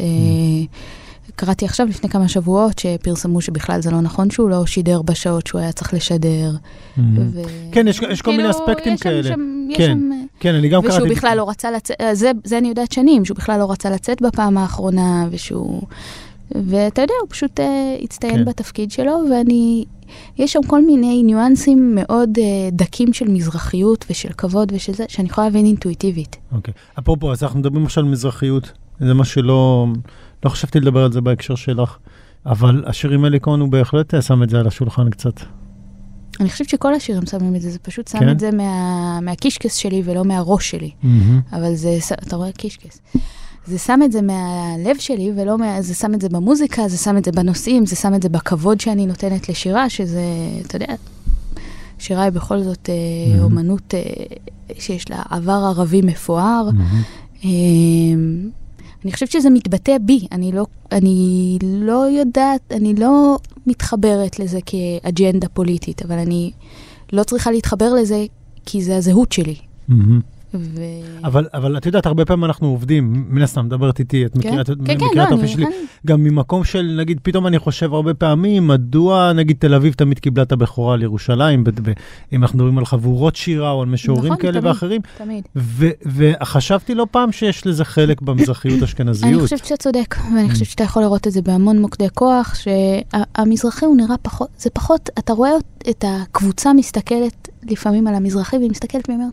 [1.35, 5.61] קראתי עכשיו לפני כמה שבועות שפרסמו שבכלל זה לא נכון שהוא לא שידר בשעות שהוא
[5.61, 6.51] היה צריך לשדר.
[6.99, 9.23] ו- כן, יש- יש כל מיני כאילו, אספקטים יש שם- כאלה.
[9.29, 10.11] שם- כן, שם,
[10.41, 10.97] כן, אני גם קראתי...
[10.97, 13.91] ושהוא בכלל לא רצה לצאת, אה, זה, זה אני יודעת שנים, שהוא בכלל לא רצה
[13.91, 15.83] לצאת בפעם האחרונה, ושהוא...
[16.55, 18.45] ואתה יודע, הוא פשוט אה, הצטיין כן.
[18.45, 19.85] בתפקיד שלו, ואני...
[20.39, 25.29] יש שם כל מיני ניואנסים מאוד אה, דקים של מזרחיות ושל כבוד ושל זה, שאני
[25.29, 26.37] יכולה להבין אינטואיטיבית.
[26.53, 26.75] אוקיי.
[26.99, 28.73] אפרופו, אז אנחנו מדברים עכשיו על מזרחיות.
[29.01, 29.87] זה מה שלא...
[30.47, 31.97] לא חשבתי לדבר על זה בהקשר שלך.
[32.47, 35.41] אבל השיר עם אלי כהן הוא בהחלט אה, שם את זה על השולחן קצת.
[36.41, 38.31] אני חושבת שכל השירים שמים את זה, זה פשוט שם כן?
[38.31, 40.91] את זה מה, מהקישקס שלי ולא מהראש שלי.
[41.03, 41.41] מהמם.
[41.53, 43.01] אבל זה, אתה רואה קישקס.
[43.67, 45.83] זה שם את זה מהלב שלי, ולא מה...
[45.83, 48.81] זה שם את זה במוזיקה, זה שם את זה בנושאים, זה שם את זה בכבוד
[48.81, 50.23] שאני נותנת לשירה, שזה,
[50.67, 50.95] אתה יודע,
[51.99, 53.43] שירה היא בכל זאת Mhm.
[53.43, 54.01] אומנות אה,
[54.79, 56.69] שיש לה עבר ערבי מפואר.
[56.73, 58.51] מהמם.
[59.07, 65.49] אני חושבת שזה מתבטא בי, אני לא, אני לא יודעת, אני לא מתחברת לזה כאג'נדה
[65.49, 66.51] פוליטית, אבל אני
[67.13, 68.25] לא צריכה להתחבר לזה
[68.65, 69.55] כי זה הזהות שלי.
[69.89, 70.21] מהמם.
[70.61, 70.81] ו...
[71.25, 74.67] אבל, אבל את יודעת, הרבה פעמים אנחנו עובדים, מן הסתם, מדברת איתי, את מכירה את
[74.87, 75.73] כן, כן, לא, האופי אני שלי, לכן-
[76.07, 80.43] גם ממקום של, נגיד, פתאום אני חושב הרבה פעמים, מדוע, נגיד, תל אביב תמיד קיבלה
[80.43, 81.65] את הבכורה על ירושלים,
[82.33, 84.65] אם אנחנו מדברים על חבורות שירה או על משוררים נכון, כאלה תמיד.
[84.67, 85.45] ואחרים, תמיד.
[85.57, 89.43] ו- וחשבתי לא פעם שיש לזה חלק במזרחיות אני אשכנזיות.
[89.43, 90.51] חושבת שאתה צודק, ואני Mm.
[90.53, 95.11] חושבת שאתה יכול לראות את זה בהמון מוקדי כוח, שהמזרחי הוא נראה פחות, זה פחות,
[95.19, 95.51] אתה רואה
[95.91, 99.33] את הקבוצה מסתכלת לפעמים על המזרחי, והיא מסתכלת ואומרת,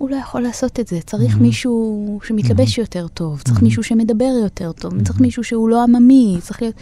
[0.00, 1.40] הוא לא יכול לעשות את זה, צריך Mhm.
[1.40, 3.62] מישהו שמתלבש יותר טוב, צריך Mhm.
[3.62, 5.22] מישהו שמדבר יותר טוב, צריך Mhm.
[5.22, 6.74] מישהו שהוא לא עממי, צריך להיות...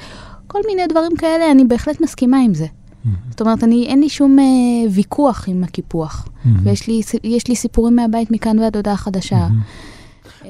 [0.47, 2.67] כל מיני דברים כאלה, אני בהחלט מסכימה עם זה.
[3.05, 3.17] מהמם.
[3.31, 4.45] זאת אומרת, אני, אין לי שום אה,
[4.91, 6.29] ויכוח עם הקיפוח.
[6.45, 6.61] מהמם.
[6.67, 7.01] ויש לי,
[7.49, 9.37] לי סיפורים מהבית מכאן ועד הודעה חדשה.
[9.39, 9.61] מהמם.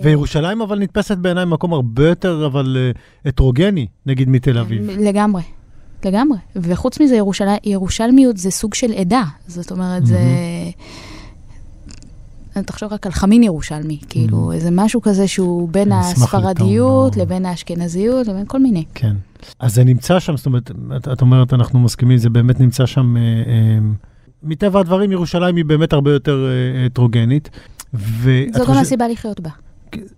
[0.03, 2.91] וירושלים אבל נתפסת בעיניי מקום הרבה יותר אבל אה,
[3.29, 4.91] הטרוגני, נגיד מתל אביב.
[4.91, 5.43] לגמרי,
[6.05, 6.39] לגמרי.
[6.57, 7.45] וחוץ מזה, ירושל...
[7.65, 9.23] ירושלמיות זה סוג של עדה.
[9.47, 10.19] זאת אומרת, זה...
[12.63, 18.27] תחשוב רק על חמין ירושלמי, כאילו, איזה משהו כזה שהוא בין הספרדיות לטעום, לבין האשכנזיות
[18.27, 18.85] לבין כל מיני.
[18.95, 19.17] כן.
[19.61, 23.17] אז זה נמצא שם, זאת אומרת, את, את אומרת, אנחנו מסכימים, זה באמת נמצא שם,
[23.17, 23.79] אה, אה,
[24.43, 27.51] מטבע הדברים, ירושלים היא באמת הרבה יותר אה, הטרוגנית.
[27.95, 29.51] ואת זו גם חושבת- הסיבה לחיות בה.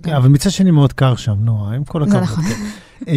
[0.03, 2.22] כן, אבל מצד שני מאוד קר שם, נועה, עם כל זה הכבוד.
[2.45, 2.45] נכון.
[3.09, 3.14] אה,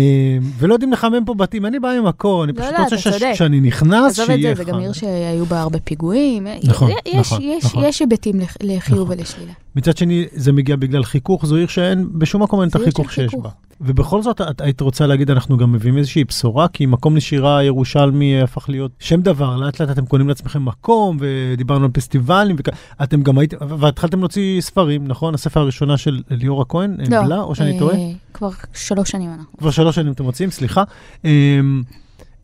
[0.58, 3.08] ולא יודעים לחמם פה בתים, אני בא ממקור, אני לא, פשוט לא, רוצה אתה ש-
[3.08, 3.30] צודק.
[3.34, 4.82] כשאני נכנס, עזוב את שיהיה זה, זה גם חם.
[4.82, 6.48] עיר שהיו בה הרבה פיגועים.
[6.64, 7.84] נכון, נכון, יש, נכון.
[7.86, 9.18] יש היבטים לח- לחיוב נכון.
[9.20, 9.52] ולשלילה.
[9.76, 13.30] מצד שני, זה מגיע בגלל חיכוך, זו עיר שאין, בשום מקום אין את החיכוך שיש
[13.30, 13.44] חיכוך.
[13.44, 13.50] בה.
[13.82, 18.42] ובכל זאת, את היית רוצה להגיד, אנחנו גם מביאים איזושהי בשורה, כי מקום לשירה ירושלמי
[18.42, 22.70] הפך להיות שם דבר, לאט לאט אתם קונים לעצמכם מקום, ודיברנו על פסטיבלים, וכ...
[23.04, 25.34] אתם גם הייתם, והתחלתם להוציא ספרים, נכון?
[25.34, 27.98] הספר הראשונה של ליאור הכהן, לא, בלה, או שאני אה, טועה?
[28.34, 29.58] כבר שלוש שנים אנחנו.
[29.58, 30.84] כבר שלוש שנים אתם מוציאים, סליחה.
[31.26, 31.84] אמ,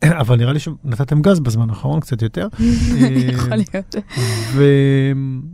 [0.20, 2.48] אבל נראה לי שנתתם גז בזמן האחרון, קצת יותר.
[3.32, 3.94] יכול אמ, להיות.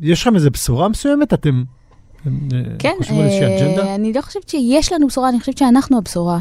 [0.00, 1.34] ויש לכם איזו בשורה מסוימת?
[1.34, 1.64] אתם
[2.26, 2.30] אה,
[2.78, 3.94] כן, חושבים על איזושהי אה?
[3.94, 6.38] אני לא חושבת שיש לנו בשורה, אני חושבת שאנחנו הבשורה.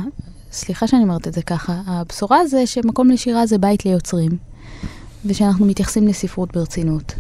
[0.51, 1.81] סליחה שאני אומרת את זה ככה.
[1.87, 4.31] הבשורה זה שמקום לשירה זה בית ליוצרים,
[5.25, 7.15] ושאנחנו מתייחסים לספרות ברצינות,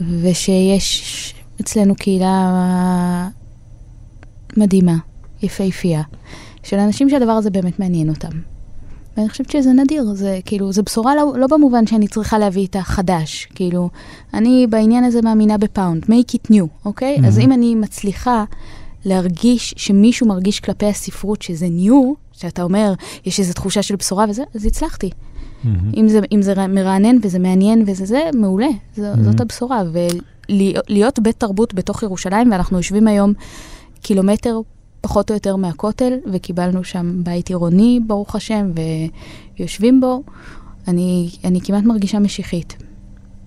[0.00, 3.28] ושיש אצלנו קהילה
[4.56, 4.96] מדהימה,
[5.42, 6.02] יפהפייה,
[6.62, 8.57] של אנשים שהדבר הזה באמת מעניין אותם.
[9.18, 12.76] ואני חושבת שזה נדיר, זה כאילו, זה בשורה לא, לא במובן שאני צריכה להביא את
[12.76, 13.90] החדש, כאילו,
[14.34, 17.16] אני בעניין הזה מאמינה בפאונד, make it new, אוקיי?
[17.20, 17.26] Mhm.
[17.26, 18.44] אז אם אני מצליחה
[19.04, 22.92] להרגיש שמישהו מרגיש כלפי הספרות שזה ניו, שאתה אומר,
[23.26, 25.10] יש איזו תחושה של בשורה וזה, אז הצלחתי.
[25.64, 25.92] מהמם.
[25.96, 29.20] אם זה, אם זה מרענן וזה מעניין וזה זה, מעולה, זו, Mhm.
[29.22, 29.82] זאת הבשורה.
[30.48, 33.32] ולהיות בית תרבות בתוך ירושלים, ואנחנו יושבים היום
[34.02, 34.60] קילומטר
[35.00, 38.70] פחות או יותר מהכותל, וקיבלנו שם בית עירוני, ברוך השם,
[39.58, 40.22] ויושבים בו,
[40.88, 42.76] אני, אני כמעט מרגישה משיחית.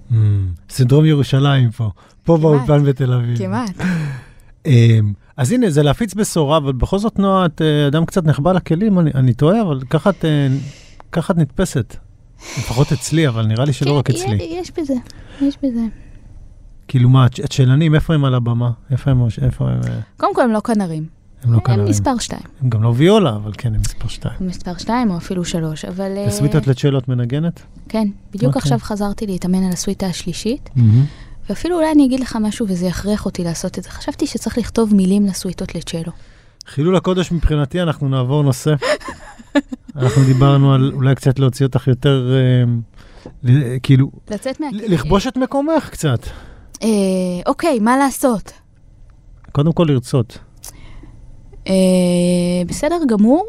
[0.09, 0.47] מהמם.
[0.69, 1.89] סינדרום ירושלים פה,
[2.23, 2.37] פה.
[2.37, 3.37] באולפן בתל אביב.
[3.37, 3.71] כמעט.
[4.65, 8.51] אמ, אז הנה, זה להפיץ בשורה, אבל בכל זאת, נועה, את אה, אדם קצת נחבא
[8.51, 10.47] לכלים, אני, אני טועה, אבל ככה את, אה,
[11.11, 11.95] ככה את נתפסת.
[12.57, 14.35] לפחות אצלי, אבל נראה לי שלא רק כן, אצלי.
[14.41, 14.93] יש בזה,
[15.41, 15.81] יש בזה.
[16.87, 18.71] כאילו מה, את- את שאלנים, איפה הם על הבמה?
[18.91, 21.20] איפה הם, איפה הם, אה, קודם כל, הם לא כנרים.
[21.43, 21.89] הם לא הם כנראה.
[21.89, 22.41] מספר שתיים.
[22.61, 24.35] הם גם לא ויולה, אבל כן, הם מספר שתיים.
[24.39, 26.17] הם מספר שתיים או אפילו שלוש, אבל...
[26.17, 27.61] אה, בסוויטות לצ'לו את מנגנת?
[27.89, 28.59] כן, בדיוק אוקיי.
[28.59, 30.69] עכשיו חזרתי להתאמן על הסוויטה השלישית,
[31.49, 33.89] ואפילו אולי אני אגיד לך משהו וזה יכריח אותי לעשות את זה.
[33.89, 36.11] חשבתי שצריך לכתוב מילים לסוויטות לצ'לו.
[36.67, 38.73] חילול הקודש מבחינתי, אנחנו נעבור נושא.
[39.95, 42.33] אנחנו דיברנו על אולי קצת להוציא אותך יותר,
[43.45, 44.67] אה, כאילו, לצאת מה...
[44.73, 46.19] לכבוש את מקומך קצת.
[46.83, 46.87] אה,
[47.45, 48.51] אוקיי, מה לעשות?
[49.51, 50.37] קודם כל לרצות.
[51.67, 51.73] אה,
[52.67, 53.45] בסדר גמור.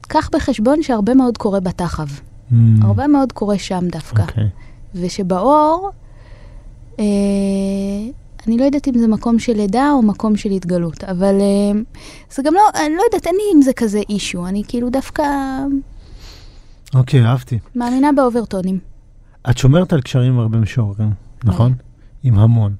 [0.00, 2.06] קח בחשבון שהרבה מאוד קורה בתחב.
[2.82, 4.22] הרבה מאוד קורה שם דווקא.
[4.22, 4.48] אוקיי.
[4.94, 5.90] ושבאור,
[6.98, 7.04] אה,
[8.46, 11.80] אני לא יודעת אם זה מקום של לידה או מקום של התגלות, אבל אה,
[12.30, 15.22] זה גם לא, אני לא יודעת, אין לי עם זה כזה אישו, אני כאילו דווקא
[16.94, 17.58] אוקיי, אהבתי.
[17.74, 18.78] מאמינה באוברטונים.
[19.50, 21.10] את שומרת על קשרים עם הרבה משוררים,
[21.44, 21.74] נכון?
[22.22, 22.74] עם המון.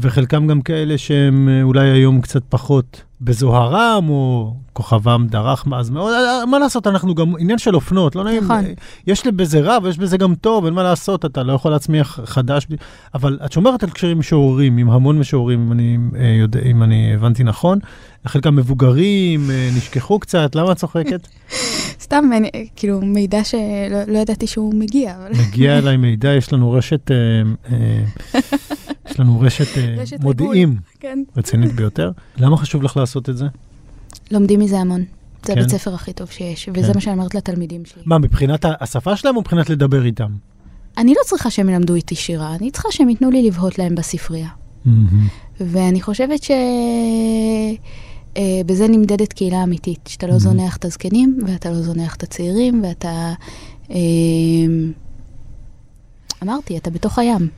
[0.00, 6.12] וחלקם גם כאלה שהם אה, אולי היום קצת פחות בזוהרם, או כוכבם דרך מאז מאוד.
[6.12, 8.44] אה, מה לעשות, אנחנו גם, עניין של אופנות, לא נעים.
[8.44, 8.64] נכון.
[8.64, 8.72] אה,
[9.06, 12.66] יש בזה רע ויש בזה גם טוב, אין מה לעשות, אתה לא יכול להצמיח חדש.
[13.14, 17.14] אבל את שומרת על קשרים משוררים, עם המון משוררים, אם אני, אה, יודע, אם אני
[17.14, 17.78] הבנתי נכון.
[18.26, 21.28] חלקם מבוגרים, אה, נשכחו קצת, למה את צוחקת?
[22.04, 23.58] סתם, אני, כאילו, מידע שלא
[24.06, 25.30] לא ידעתי שהוא מגיע, אבל...
[25.48, 27.16] מגיע אליי מידע, יש לנו רשת, אה,
[27.72, 28.40] אה,
[29.20, 31.22] יש לנו רשת, אה, רשת מודיעים כן.
[31.36, 32.10] רצינית ביותר.
[32.42, 33.46] למה חשוב לך לעשות את זה?
[34.30, 35.00] לומדים מזה המון.
[35.00, 35.06] זה
[35.54, 35.58] כן.
[35.58, 36.92] הבית ספר הכי טוב שיש, וזה כן.
[36.94, 38.02] מה שאני אומרת לתלמידים שלי.
[38.06, 40.30] מה, מבחינת השפה שלהם או מבחינת לדבר איתם?
[40.98, 44.48] אני לא צריכה שהם ילמדו איתי שירה, אני צריכה שהם ייתנו לי לבהות להם בספרייה.
[45.60, 46.42] ואני חושבת
[48.32, 50.38] שבזה נמדדת קהילה אמיתית, שאתה לא.
[50.38, 53.32] זונח את הזקנים, ואתה לא זונח את הצעירים, ואתה...
[53.90, 53.96] אה,
[56.42, 57.48] אמרתי, אתה בתוך הים.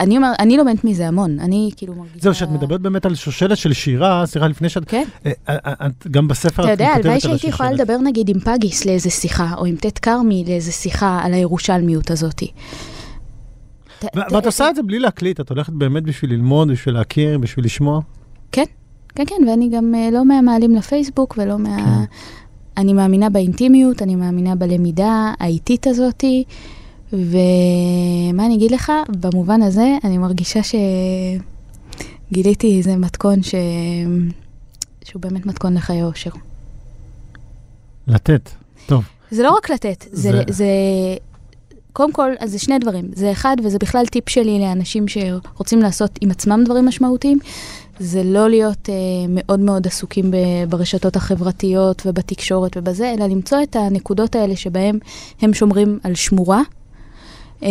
[0.00, 2.18] ואני אומר, אני לומדת מזה המון, אני כאילו מרגישה...
[2.20, 4.84] זהו, שאת מדברת באמת על שושלת של שירה, סליחה, לפני שאת...
[4.88, 5.04] כן.
[5.26, 7.88] אה, אה, את גם בספר אתה את יודע, כותבת הלוואי על שהייתי יכולה השושלת.
[7.88, 12.50] לדבר נגיד עם פגיס לאיזה שיחה, או עם טט כרמי לאיזה שיחה על הירושלמיות הזאתי.
[13.98, 16.94] ת- ו- ת- ואת עושה את זה בלי להקליט, את הולכת באמת בשביל ללמוד, בשביל
[16.94, 18.00] להכיר, בשביל לשמוע.
[18.52, 18.64] כן,
[19.14, 21.76] כן, כן, ואני גם אה, לא מהמעלים לפייסבוק ולא מה...
[21.76, 22.04] כן.
[22.76, 26.44] אני מאמינה באינטימיות, אני מאמינה בלמידה האיטית הזאתי,
[27.12, 30.60] ומה אני אגיד לך, במובן הזה, אני מרגישה
[32.30, 33.54] שגיליתי איזה מתכון ש...
[35.04, 36.30] שהוא באמת מתכון לחיי אושר.
[38.06, 38.50] לתת.
[38.86, 39.04] טוב.
[39.30, 40.66] זה לא רק לתת, זה, זה- זה...
[41.92, 43.04] קודם כל, אז זה שני דברים.
[43.14, 47.38] זה אחד, וזה בכלל טיפ שלי לאנשים שרוצים לעשות עם עצמם דברים משמעותיים,
[47.98, 48.94] זה לא להיות אה,
[49.28, 50.36] מאוד מאוד עסוקים ב,
[50.68, 54.98] ברשתות החברתיות ובתקשורת ובזה, אלא למצוא את הנקודות האלה שבהם
[55.40, 56.62] הם שומרים על שמורה.
[57.62, 57.68] אה,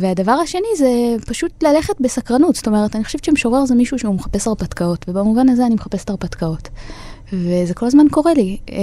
[0.00, 2.54] והדבר השני זה פשוט ללכת בסקרנות.
[2.54, 6.68] זאת אומרת, אני חושבת שמשורר זה מישהו שהוא מחפש הרפתקאות, ובמובן הזה אני מחפשת הרפתקאות.
[7.32, 8.56] וזה כל הזמן קורה לי.
[8.70, 8.76] אה,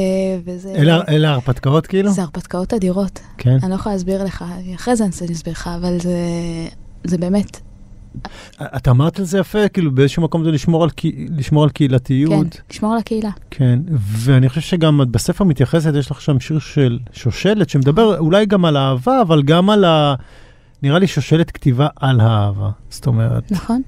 [0.46, 0.74] וזה...
[0.76, 2.12] אלה אלה ההרפתקאות כאילו?
[2.12, 3.20] זה הרפתקאות אדירות.
[3.38, 3.58] כן.
[3.64, 6.18] אני לא יכולה להסביר לך, אחרי זה אני אנסה להסביר לך, אבל זה,
[7.04, 7.60] זה באמת,
[8.62, 10.90] את אמרת על זה יפה, כאילו באיזשהו מקום זה לשמור על,
[11.38, 12.62] לשמור על כן, קהילתיות.
[12.72, 13.30] לשמור על הקהילה.
[13.52, 18.46] כן, ואני חושב שגם את בספר מתייחסת, יש לך שם שיר של שושלת, שמדבר אולי
[18.46, 20.16] גם על אהבה, אבל גם על ה...
[20.84, 22.70] נראה לי שושלת כתיבה על האהבה.
[22.90, 23.82] זאת אומרת, נכון?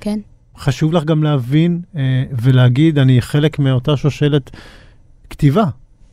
[0.00, 0.18] כן.
[0.58, 4.50] חשוב לך גם להבין אה, ולהגיד, אני חלק מאותה שושלת
[5.30, 5.64] כתיבה.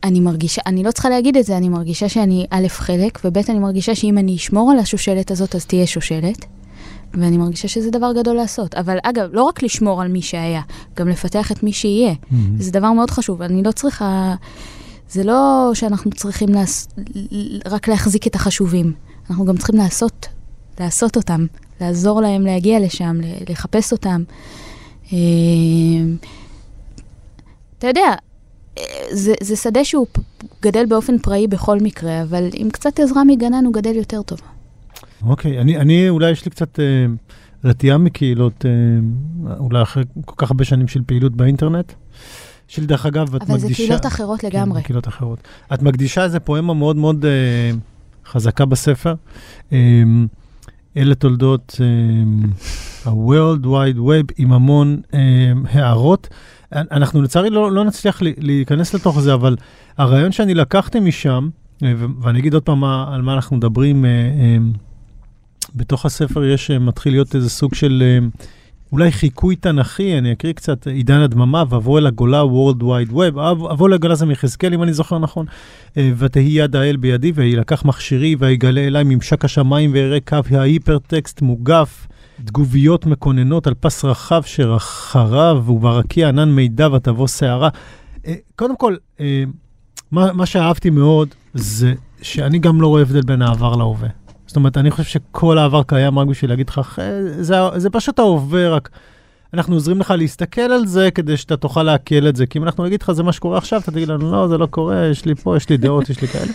[0.04, 3.58] אני מרגישה, אני לא צריכה להגיד את זה, אני מרגישה שאני א', חלק, וב', אני
[3.58, 6.46] מרגישה שאם אני אשמור על השושלת הזאת, אז תהיה שושלת.
[7.14, 8.74] ואני מרגישה שזה דבר גדול לעשות.
[8.74, 10.62] אבל אגב, לא רק לשמור על מי שהיה,
[10.96, 12.14] גם לפתח את מי שיהיה.
[12.58, 13.42] זה דבר מאוד חשוב.
[13.42, 14.34] אני לא צריכה...
[15.10, 16.88] זה לא שאנחנו צריכים לעס...
[17.66, 18.92] רק להחזיק את החשובים.
[19.30, 20.26] אנחנו גם צריכים לעשות,
[20.80, 21.46] לעשות אותם,
[21.80, 23.16] לעזור להם להגיע לשם,
[23.48, 24.22] לחפש אותם.
[25.12, 25.18] אה,
[27.78, 28.14] אתה יודע,
[28.78, 30.06] אה, זה, זה שדה שהוא
[30.62, 34.40] גדל באופן פראי בכל מקרה, אבל עם קצת עזרה מגנן הוא גדל יותר טוב.
[35.26, 36.80] אוקיי, אני, אני אולי יש לי קצת...
[36.80, 37.06] אה,
[37.64, 38.70] רתיעה מקהילות, אה,
[39.58, 41.92] אולי אחרי כל כך הרבה שנים של פעילות באינטרנט.
[42.68, 43.68] של דרך אגב, את אבל מקדישה...
[43.68, 44.80] זה קהילות אחרות לגמרי.
[44.80, 45.38] כן, קהילות אחרות.
[45.74, 47.70] את מקדישה איזה פואמה מאוד מאוד אה,
[48.26, 49.14] חזקה בספר.
[49.72, 49.78] אה,
[50.96, 51.86] אלה תולדות אה,
[53.10, 55.20] ה-World Wide Web עם המון אה,
[55.70, 56.28] הערות.
[56.72, 59.56] אנחנו לצערי לא, לא נצליח לי, להיכנס לתוך זה, אבל
[59.98, 61.48] הרעיון שאני לקחתי משם,
[61.82, 64.56] אה, ואני אגיד עוד פעם מה, על מה אנחנו מדברים, אה, אה,
[65.76, 68.26] בתוך הספר יש, אה, מתחיל להיות איזה סוג של אה,
[68.92, 73.64] אולי חיקוי תנכי, אני אקריא קצת, עידן הדממה, ואבוא אל הגולה, World Wide Web, אב-
[73.66, 75.46] אבוא אל הגולה זה מיחזקאל, אם אני זוכר נכון,
[75.96, 82.06] אה, ותהי יד האל בידי, ויילקח מכשירי, ויגלה אליי ממשק השמיים, ויראה קו ההיפרטקסט מוגף.
[82.44, 87.68] תגוביות מקוננות על פס רחב שחרב, וברקיע ענן מידע ותבוא סערה.
[88.26, 89.44] אה, קודם כל, אה,
[90.10, 94.08] מה, מה שאהבתי מאוד זה שאני גם לא רואה הבדל בין העבר להווה.
[94.52, 97.02] זאת אומרת, אני חושב שכל העבר קיים רק בשביל להגיד לך, "אחי,
[97.40, 98.88] זה, זה פשוט ההווה, רק
[99.54, 102.46] אנחנו עוזרים לך להסתכל על זה כדי שאתה תוכל לעכל את זה.
[102.46, 104.66] כי אם אנחנו נגיד לך, זה מה שקורה עכשיו, אתה תגיד לנו, לא, זה לא
[104.66, 106.52] קורה, יש לי פה, יש לי דעות, יש לי כאלה.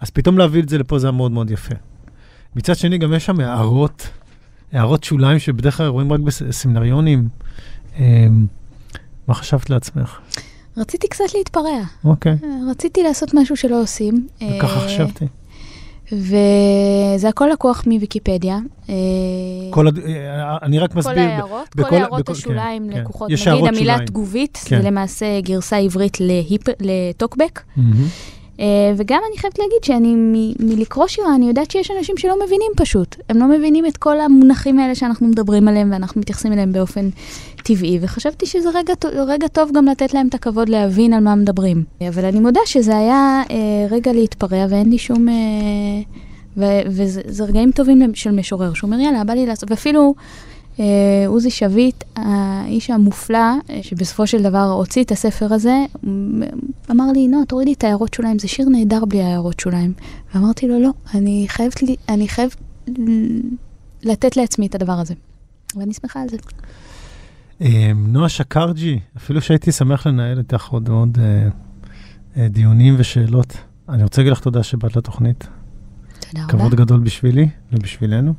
[0.00, 1.74] אז פתאום להביא את זה לפה זה היה מאוד מאוד יפה.
[2.56, 4.08] מצד שני, גם יש שם הערות,
[4.72, 7.28] הערות שוליים שבדרך כלל רואים רק בסמינריונים.
[7.98, 8.46] אמ,
[9.28, 10.18] מה חשבת לעצמך?
[10.76, 11.80] רציתי קצת להתפרע.
[12.04, 14.26] אוקיי, אה, רציתי לעשות משהו שלא עושים.
[14.36, 15.26] וככה אה, חשבתי.
[16.12, 18.58] וזה הכל לקוח מוויקיפדיה.
[18.88, 18.94] אה,
[19.70, 23.00] כל הד- אה, אני רק כל מסביר, ההערות, בכל- כל הערות בכל- השוליים כן, כן.
[23.00, 23.30] לקוחות.
[23.30, 24.06] יש נגיד המילה שוליים.
[24.06, 24.82] תגובית, כן.
[24.82, 27.60] זה למעשה גרסה עברית להיפ- לטוקבק.
[27.76, 28.04] מהמם.
[28.60, 28.64] אה,
[28.96, 33.16] וגם אני חייבת להגיד שאני מ- מלקרוא שירה, אני יודעת שיש אנשים שלא מבינים פשוט.
[33.28, 37.08] הם לא מבינים את כל המונחים האלה שאנחנו מדברים עליהם ואנחנו מתייחסים אליהם באופן
[37.64, 38.94] טבעי, וחשבתי שזה רגע,
[39.26, 41.84] רגע טוב גם לתת להם את הכבוד להבין על מה מדברים.
[42.08, 43.56] אבל אני מודה שזה היה אה,
[43.90, 45.28] רגע להתפרע ואין לי שום...
[45.28, 45.34] אה,
[46.56, 50.14] ו- וזה זה רגעים טובים של משורר, שהוא אומר יאללה, בא לי לעשות, ואפילו
[51.26, 53.38] עוזי שביט, האיש המופלא,
[53.70, 55.84] אה, שבסופו של דבר הוציא את הספר הזה,
[56.90, 59.92] אמר לי, נועה, תורידי את העיירות שוליים, זה שיר נהדר בלי העיירות שוליים.
[60.34, 62.56] ואמרתי לו, לא, אני חייבת, לי, אני חייבת
[64.02, 65.14] לתת לעצמי את הדבר הזה.
[65.76, 66.36] ואני שמחה על זה.
[67.60, 71.48] אה, נועה שקרג'י, אפילו שהייתי שמח לנהל איתך עוד עוד אה,
[72.36, 73.56] אה, דיונים ושאלות.
[73.88, 75.48] אני רוצה להגיד לך תודה שבאת לתוכנית.
[76.18, 76.52] תודה רבה.
[76.52, 78.34] כבוד גדול בשבילי ובשבילנו.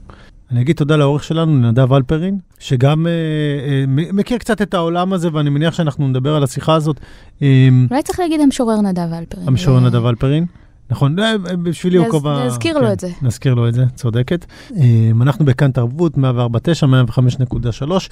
[0.52, 3.84] אני אגיד תודה לעורך שלנו, נדב אלפרין, שגם אה, אה,
[4.14, 7.00] מכיר קצת את העולם הזה, ואני מניח שאנחנו נדבר על השיחה הזאת.
[7.42, 9.48] אה, אולי צריך להגיד המשורר נדב אלפרין.
[9.48, 10.46] המשורר זה- נדב אלפרין.
[10.90, 11.34] נכון, אה,
[11.64, 12.46] בשבילי הוא כובע...
[12.46, 13.10] נזכיר לו את זה.
[13.22, 14.46] נזכיר לו את זה, צודקת.
[14.78, 14.84] אה,
[15.22, 18.10] אנחנו בכאן תרבות, 104.9, 105.3.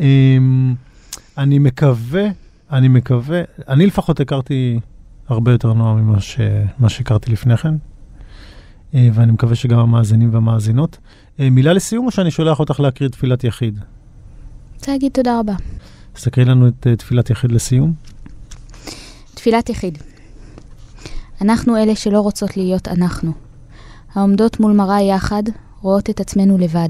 [0.00, 0.04] אה,
[1.38, 2.24] אני מקווה,
[2.72, 4.80] אני מקווה, אני לפחות הכרתי
[5.28, 6.40] הרבה יותר נוער ממה ש-
[6.88, 7.74] שהכרתי לפני כן,
[8.94, 10.98] אה, ואני מקווה שגם המאזינים והמאזינות.
[11.40, 13.78] אה, מילה לסיום, או שאני שולח אותך להקריא תפילת יחיד?
[14.74, 15.52] רוצה להגיד תודה רבה.
[16.16, 17.92] אז תקריא לנו את אה, תפילת יחיד לסיום.
[19.34, 19.98] תפילת יחיד.
[21.40, 23.32] אנחנו אלה שלא רוצות להיות אנחנו.
[24.14, 25.42] העומדות מול מראה יחד,
[25.80, 26.88] רואות את עצמנו לבד.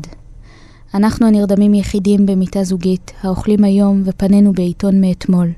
[0.95, 5.51] אנחנו הנרדמים יחידים במיטה זוגית, האוכלים היום ופנינו בעיתון מאתמול.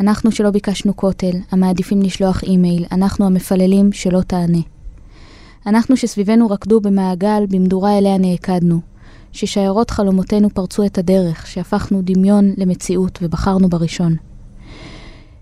[0.00, 4.73] אנחנו שלא ביקשנו כותל, המעדיפים לשלוח אימייל, אנחנו המפללים שלא תענה.
[5.66, 8.80] אנחנו שסביבנו רקדו במעגל במדורה אליה נעקדנו,
[9.32, 14.16] ששיירות חלומותינו פרצו את הדרך, שהפכנו דמיון למציאות ובחרנו בראשון.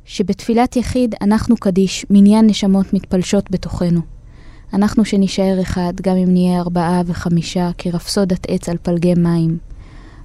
[0.05, 4.01] שבתפילת יחיד אנחנו קדיש, מניין נשמות מתפלשות בתוכנו.
[4.73, 9.59] אנחנו שנישאר אחד, גם אם נהיה ארבעה וחמישה, כרפסודת עץ על פלגי מים.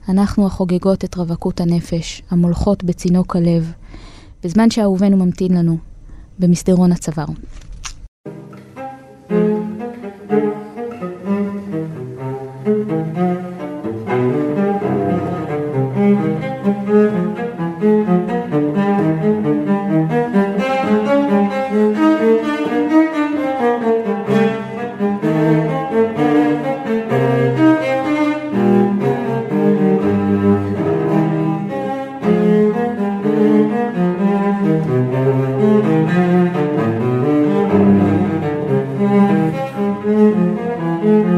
[0.10, 3.72] אנחנו החוגגות את רווקות הנפש, המולכות בצינוק הלב,
[4.44, 5.78] בזמן שאהובנו ממתין לנו,
[6.40, 7.28] במסדרון הצוואר.
[10.30, 10.67] Thank you.
[40.08, 41.37] Música